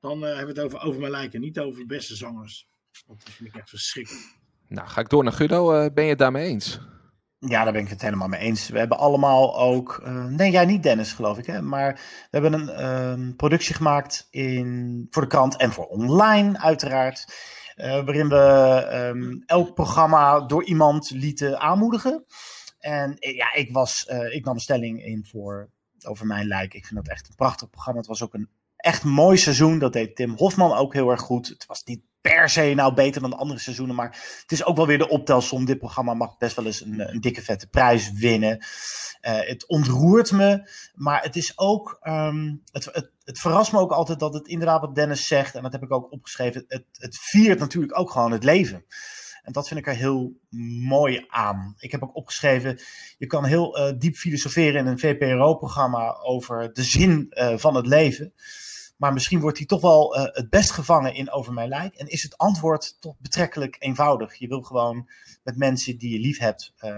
[0.00, 2.68] Dan hebben we het over Over Mijn Lijk en niet over beste zangers.
[3.06, 4.36] Dat vind ik echt verschrikkelijk.
[4.68, 5.90] Nou, ga ik door naar Guido.
[5.90, 6.80] Ben je het daarmee eens?
[7.40, 8.68] Ja, daar ben ik het helemaal mee eens.
[8.68, 10.00] We hebben allemaal ook.
[10.04, 11.46] eh, nee, jij niet, Dennis, geloof ik.
[11.46, 11.62] Hè?
[11.62, 11.94] Maar
[12.30, 17.24] we hebben een ehm, productie gemaakt in, voor de krant en voor online, uiteraard.
[17.76, 18.36] eh, waarin we
[18.90, 22.24] ehm, elk programma door iemand lieten aanmoedigen.
[22.78, 25.70] En eh, ja, ik, was, ik nam stelling in voor
[26.06, 26.74] Over Mijn Lijk.
[26.74, 27.98] Ik vind dat echt een prachtig programma.
[28.00, 29.78] Het was ook een echt mooi seizoen.
[29.78, 31.48] Dat deed Tim Hofman ook heel erg goed.
[31.48, 33.94] Het was niet per se nou beter dan de andere seizoenen.
[33.94, 35.64] Maar het is ook wel weer de optelsom.
[35.64, 38.64] Dit programma mag best wel eens een, dikke vette prijs winnen.
[39.20, 40.70] Eh, het ontroert me.
[40.94, 41.96] Maar het is ook.
[42.00, 45.54] ehm, het, het, het verrast me ook altijd dat het inderdaad wat Dennis zegt.
[45.54, 46.64] En dat heb ik ook opgeschreven.
[46.68, 48.84] Het, het viert natuurlijk ook gewoon het leven.
[49.42, 50.32] En dat vind ik er heel
[50.88, 51.74] mooi aan.
[51.78, 52.78] Ik heb ook opgeschreven,
[53.18, 57.86] je kan heel eh, diep filosoferen in een VPRO-programma over de zin eh, van het
[57.86, 58.32] leven.
[58.96, 61.94] Maar misschien wordt die toch wel eh, het best gevangen in Over Mijn Lijk.
[61.94, 64.34] En is het antwoord toch betrekkelijk eenvoudig.
[64.34, 65.08] Je wil gewoon
[65.42, 66.90] met mensen die je lief hebt eh,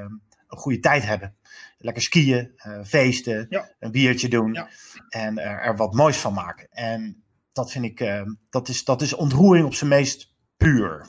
[0.49, 1.35] een goede tijd hebben.
[1.79, 2.53] Lekker skiën,
[2.85, 3.71] feesten, Ja.
[3.79, 4.69] een biertje doen Ja.
[5.09, 6.69] en er, er wat moois van maken.
[6.71, 11.07] En dat vind ik, eh, dat, is, dat is ontroering op zijn meest puur.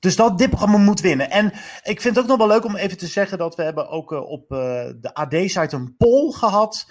[0.00, 1.30] Dus dat dit programma moet winnen.
[1.30, 1.52] En
[1.82, 4.12] ik vind het ook nog wel leuk om even te zeggen dat we hebben ook
[4.12, 4.58] eh, op eh,
[5.00, 6.86] de AD-site een poll gehad.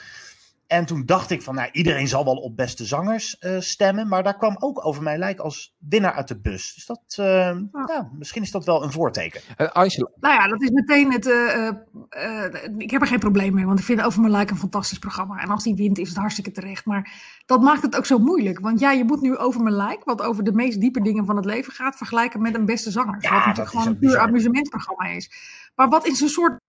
[0.68, 4.08] En toen dacht ik van, nou, iedereen zal wel op beste zangers eh, stemmen.
[4.08, 6.74] Maar daar kwam ook over mijn lijk als winnaar uit de bus.
[6.74, 9.42] Dus dat, eh, ja, misschien is dat wel een voorteken.
[9.58, 11.28] Eh, Angela, Nou ja, dat is meteen het.
[11.28, 11.74] eh, eh,
[12.10, 15.00] eh, ik heb er geen probleem mee, want ik vind Over Mijn Lijk een fantastisch
[15.00, 15.42] programma.
[15.42, 16.86] En als die wint, is het hartstikke terecht.
[16.86, 17.12] Maar
[17.46, 18.60] dat maakt het ook zo moeilijk.
[18.60, 21.36] Want ja, je moet nu Over Mijn Lijk, wat over de meest diepe dingen van
[21.36, 23.18] het leven gaat, vergelijken met een beste zanger.
[23.20, 25.32] Ja, wat dat natuurlijk is gewoon een puur amusementprogramma is.
[25.76, 26.60] Maar wat in zo'n soort.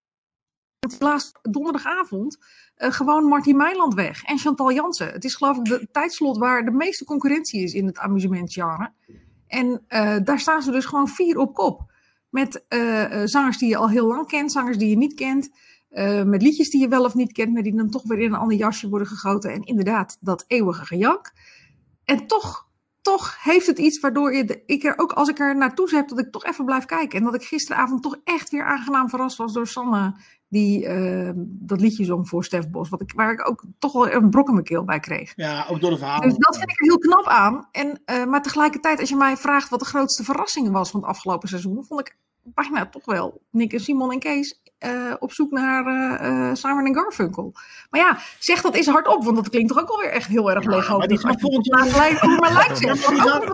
[0.98, 2.38] Laatst donderdagavond
[2.78, 5.12] eh, gewoon Martin Meiland weg en Chantal Jansen.
[5.12, 8.92] Het is geloof ik de tijdslot waar de meeste concurrentie is in het amusementgenre.
[9.46, 11.92] En eh, daar staan ze dus gewoon vier op kop.
[12.30, 15.50] Met eh, zangers die je al heel lang kent, zangers die je niet kent.
[16.24, 18.38] met liedjes die je wel of niet kent, maar die dan toch weer in een
[18.38, 19.52] ander jasje worden gegoten.
[19.52, 21.32] En inderdaad, dat eeuwige gejank.
[22.04, 22.67] En toch,
[23.12, 26.08] toch heeft het iets waardoor je de- ik er ook, als ik er naartoe heb,
[26.08, 27.18] dat ik toch even blijf kijken.
[27.18, 30.14] En dat ik gisteravond toch echt weer aangenaam verrast was door Sanne,
[30.48, 32.88] die eh, dat liedje zong voor Stef Bos.
[32.88, 35.32] Wat ik, waar ik ook toch wel een brok in mijn keel bij kreeg.
[35.36, 36.28] Ja, ook door de verhalen.
[36.28, 37.68] Dus dat vind ik er heel knap aan.
[37.72, 41.08] En, eh, maar tegelijkertijd, als je mij vraagt wat de grootste verrassing was van het
[41.08, 45.50] afgelopen seizoen, vond ik bijna toch wel Nick en Simon en Kees eh, op zoek
[45.50, 47.52] naar eh, eh, Simon en Garfunkel.
[47.90, 50.64] Maar ja, zeg dat eens hardop, want dat klinkt toch ook alweer echt heel erg
[50.64, 50.88] Ja, leeg.
[50.88, 52.68] maar die gaan volgend jaar lijk Ja, maar die gaan,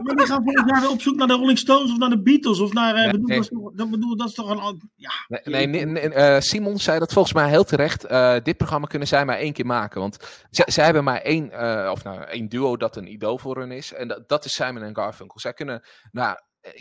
[0.05, 2.23] maar die gaan volgend jaar weer op zoek naar de Rolling Stones of naar de
[2.23, 2.95] Beatles of naar.
[2.95, 3.37] eh, Nee, bedoel, nee.
[3.37, 4.91] Dat, is toch- dat, bedoel, dat is toch een.
[4.97, 8.05] Ja, Nee, nee, nee, nee, eh, Simon zei dat volgens mij heel terecht.
[8.05, 10.01] Eh, dit programma kunnen zij maar één keer maken.
[10.01, 10.17] Want
[10.51, 13.71] zij, zij hebben maar één, eh, of nou, één duo dat een idool voor hun
[13.73, 13.93] is.
[13.93, 15.41] En dat, dat is Simon en Garfunkel.
[15.41, 16.37] Zij kunnen, nou,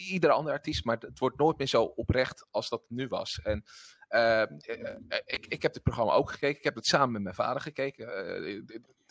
[0.09, 3.39] iedere andere artiest, maar het wordt nooit meer zo oprecht als dat nu was.
[3.43, 3.63] En
[4.14, 6.57] eh, eh, ik, ik heb dit programma ook gekeken.
[6.57, 8.36] Ik heb het samen met mijn vader gekeken.
[8.38, 8.61] Eh,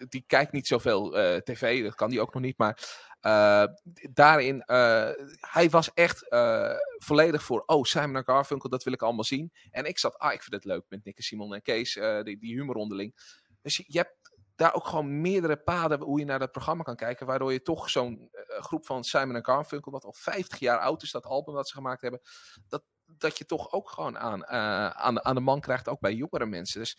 [0.09, 2.59] die, kijkt niet zoveel eh, tv, dat kan die ook nog niet.
[2.59, 2.79] Maar
[3.21, 3.65] eh,
[4.13, 9.03] daarin, eh, hij was echt eh, volledig voor, oh, Simon en Garfunkel, dat wil ik
[9.03, 9.53] allemaal zien.
[9.71, 12.23] En ik zat, ah, ik vind het leuk met Nick en Simon en Kees, eh,
[12.23, 13.41] die, die humor onderling.
[13.63, 14.23] Dus je, je hebt
[14.57, 17.27] daar ook gewoon meerdere paden hoe je naar dat programma kan kijken.
[17.27, 21.03] Waardoor je toch zo'n eh, groep van Simon en Garfunkel, wat al 50 jaar oud
[21.03, 22.21] is, dat album dat ze gemaakt hebben.
[22.69, 22.85] Dat,
[23.19, 26.15] dat je toch ook gewoon aan, eh, aan, de- aan de man krijgt, ook bij
[26.15, 26.81] jongere mensen.
[26.81, 26.99] Dus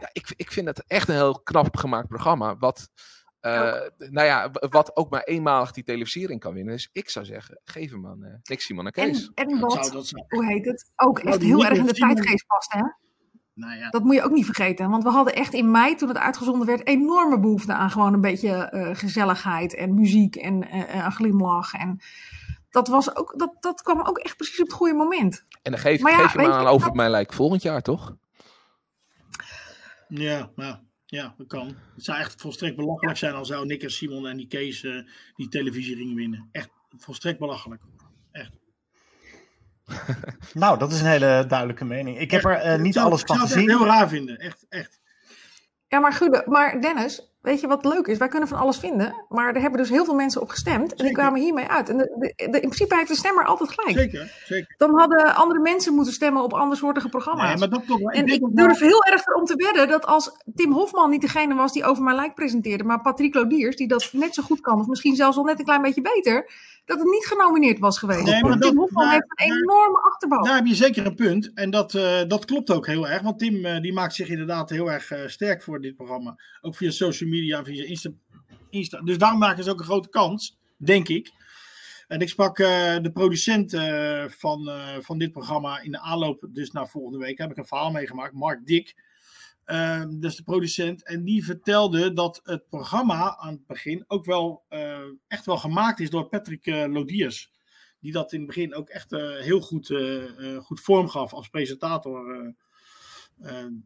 [0.00, 0.08] ja.
[0.12, 2.56] ik, ik vind het echt een heel knap gemaakt programma.
[2.56, 2.88] Wat,
[3.40, 6.72] eh, nou ja, wat ook maar eenmalig die televisiering kan winnen.
[6.74, 9.30] Dus ik zou zeggen, geef hem aan eh Nick, Simon en Kees.
[9.34, 11.86] En, en Dat wat, zou, dat zou, hoe heet het, ook echt heel erg in
[11.86, 12.82] de Simon- tijdgeest past, hè?
[13.54, 13.90] nou ja.
[13.90, 14.90] Dat moet je ook niet vergeten.
[14.90, 18.20] Want we hadden echt in mei, toen het uitgezonden werd, enorme behoefte aan gewoon een
[18.20, 21.72] beetje eh, gezelligheid en muziek en eh, een glimlach.
[21.74, 22.00] En
[22.74, 25.44] dat, was ook, dat, dat kwam ook echt precies op het goede moment.
[25.62, 27.62] En dan geef, Maar ja, geef je hem weet aan over dat- mijn lijk volgend
[27.62, 28.16] jaar, toch?
[30.08, 31.76] Ja, ja, ja, dat kan.
[31.94, 34.98] Het zou echt volstrekt belachelijk zijn als zou Nick en Simon en die Kees eh,
[35.34, 36.48] die televisiering winnen.
[36.52, 37.82] Echt volstrekt belachelijk.
[40.52, 42.18] Nou, dat is een hele duidelijke mening.
[42.18, 43.78] Ik heb er eh, niet Ik zou- alles ik van zou het echt gezien.
[43.78, 44.38] heel raar vinden.
[44.38, 45.00] Echt, echt.
[45.94, 48.18] Ja, maar Gude, maar Dennis, weet je wat leuk is?
[48.18, 50.96] Wij kunnen van alles vinden, maar er hebben dus heel veel mensen op gestemd en
[50.96, 51.22] die Zeker.
[51.22, 51.88] kwamen hiermee uit.
[51.88, 53.98] En de, de- de- in principe heeft de stemmer altijd gelijk.
[53.98, 54.74] Zeker, zeker.
[54.78, 57.48] Dan hadden andere mensen moeten stemmen op andersoortige programma's.
[57.48, 58.08] Nee, maar dat wel.
[58.10, 61.54] En ik wel- durf heel erg erom te wedden dat als Tim Hofman niet degene
[61.54, 64.80] was die over mijn lijk presenteerde, maar Patrick Lodiers, die dat net zo goed kan,
[64.80, 66.50] of misschien zelfs al net een klein beetje beter,
[66.84, 68.24] dat het niet genomineerd was geweest.
[68.24, 70.42] Nee, maar Tim Hofman heeft een enorme achterban.
[70.42, 71.52] Daar heb je zeker een punt.
[71.54, 73.22] En dat, eh, dat klopt ook heel erg.
[73.22, 76.36] Want Tim eh, die maakt zich inderdaad heel erg eh, sterk voor dit programma.
[76.60, 78.10] Ook via social media en via Insta,
[78.70, 79.00] Insta.
[79.00, 81.32] Dus daarom maken ze ook een grote kans, denk ik.
[82.08, 83.70] En ik sprak de producent
[84.38, 84.70] van,
[85.00, 87.38] van dit programma in de aanloop dus naar volgende week.
[87.38, 88.94] Heb ik een verhaal meegemaakt, Mark Dick.
[89.64, 91.04] Eh, dat is de producent.
[91.04, 94.98] En die vertelde dat het programma aan het begin ook wel eh,
[95.28, 97.52] echt wel gemaakt is door Patrick eh, Lodiers
[98.00, 99.92] die dat in het begin ook echt eh, heel goed,
[100.62, 102.54] goed vorm gaf als presentator.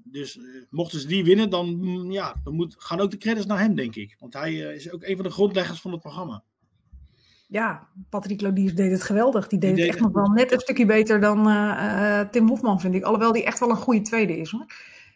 [0.05, 0.39] dus
[0.70, 3.74] mochten ze die winnen, dan, mm, ja, dan moet, gaan ook de credits naar hem,
[3.74, 4.16] denk ik.
[4.18, 6.43] Want hij is ook een van de grondleggers van het programma.
[7.47, 9.47] Ja, Patrick Lodiers deed het geweldig.
[9.47, 11.37] Die deed Die het deed echt nog wel net een stukje beter dan
[12.31, 13.03] Tim Hofman, vind ik.
[13.03, 14.66] Alhoewel die echt wel een goede tweede is, hoor.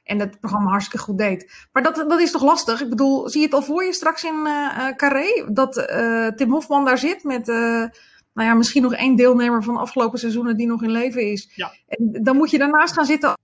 [0.05, 1.67] En het programma hartstikke goed deed.
[1.73, 2.81] Maar dat, dat is toch lastig?
[2.81, 5.45] Ik bedoel, zie je het al voor je straks in eh, Carré?
[5.53, 9.81] Dat eh, Tim Hofman daar zit met, nou ja, misschien nog één deelnemer van de
[9.81, 11.53] afgelopen seizoenen die nog in leven is.
[11.55, 11.73] Ja.
[11.89, 13.35] En dan moet je daarnaast gaan zitten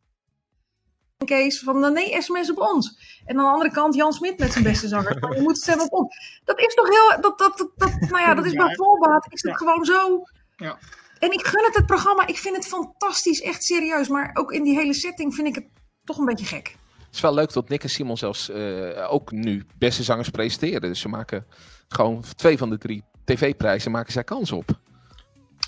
[1.24, 2.98] Kees van eh, nee, sms op ons.
[3.26, 5.16] En aan de andere kant Jan Smit met zijn beste zanger.
[5.20, 6.40] Van, je moet stemmen op ons.
[6.44, 9.26] Dat is toch heel, dat, dat, dat, dat- nou ja, dat is bij voorbaat.
[9.32, 9.56] Is het Ja.
[9.56, 10.22] gewoon zo.
[10.56, 10.78] Ja.
[11.18, 12.26] En ik gun het het programma.
[12.26, 14.08] Ik vind het fantastisch, echt serieus.
[14.08, 15.66] Maar ook in die hele setting vind ik het
[16.08, 16.76] toch een beetje gek.
[17.06, 20.80] Het is wel leuk dat Nick en Simon zelfs eh, ook nu beste zangers presenteren.
[20.80, 21.46] Dus ze maken
[21.88, 24.80] gewoon twee van de drie tv-prijzen maken zij kans op.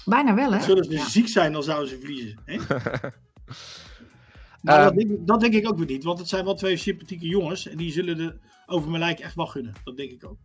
[0.05, 0.61] Bijna wel, hè?
[0.61, 2.39] Zullen ze ziek zijn, dan zouden ze verliezen.
[2.45, 2.57] Hè?
[4.63, 6.05] maar Eh, dat, denk, ik- dat denk ik ook weer niet.
[6.05, 7.69] Want het zijn wel twee sympathieke jongens.
[7.69, 9.73] En die zullen de over mijn lijk echt wel gunnen.
[9.85, 10.37] Dat denk ik ook.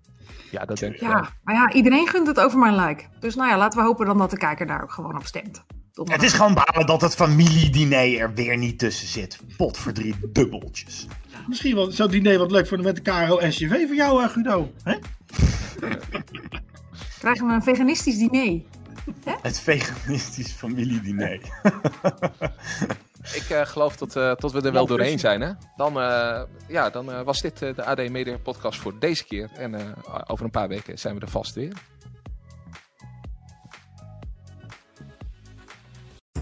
[0.52, 1.10] Ja, dat denk ik wel.
[1.10, 3.04] Ja, maar ja, iedereen gunt het over mijn like.
[3.20, 5.64] Dus nou ja, laten we hopen dan dat de kijker daar ook gewoon op stemt.
[6.04, 9.40] Het is gewoon balen dat het familiediner er weer niet tussen zit.
[9.58, 11.08] Potverdriet dubbeltjes.
[11.48, 14.72] Misschien wel zo'n diner wat leuk voor de met de KRO-NCV voor jou, eh, Guido.
[14.84, 14.96] Hè?
[17.20, 18.62] Krijgen we een veganistisch diner.
[19.42, 21.40] Het veganistisch familiediner.
[23.34, 25.42] Ik eh, geloof dat, eh, tot we er wel doorheen zijn.
[25.42, 25.52] Hè?
[25.76, 29.50] Dan, eh, ja, dan was dit eh, de AD Media podcast voor deze keer.
[29.54, 29.82] En eh,
[30.28, 31.74] over een paar weken zijn we er vast weer.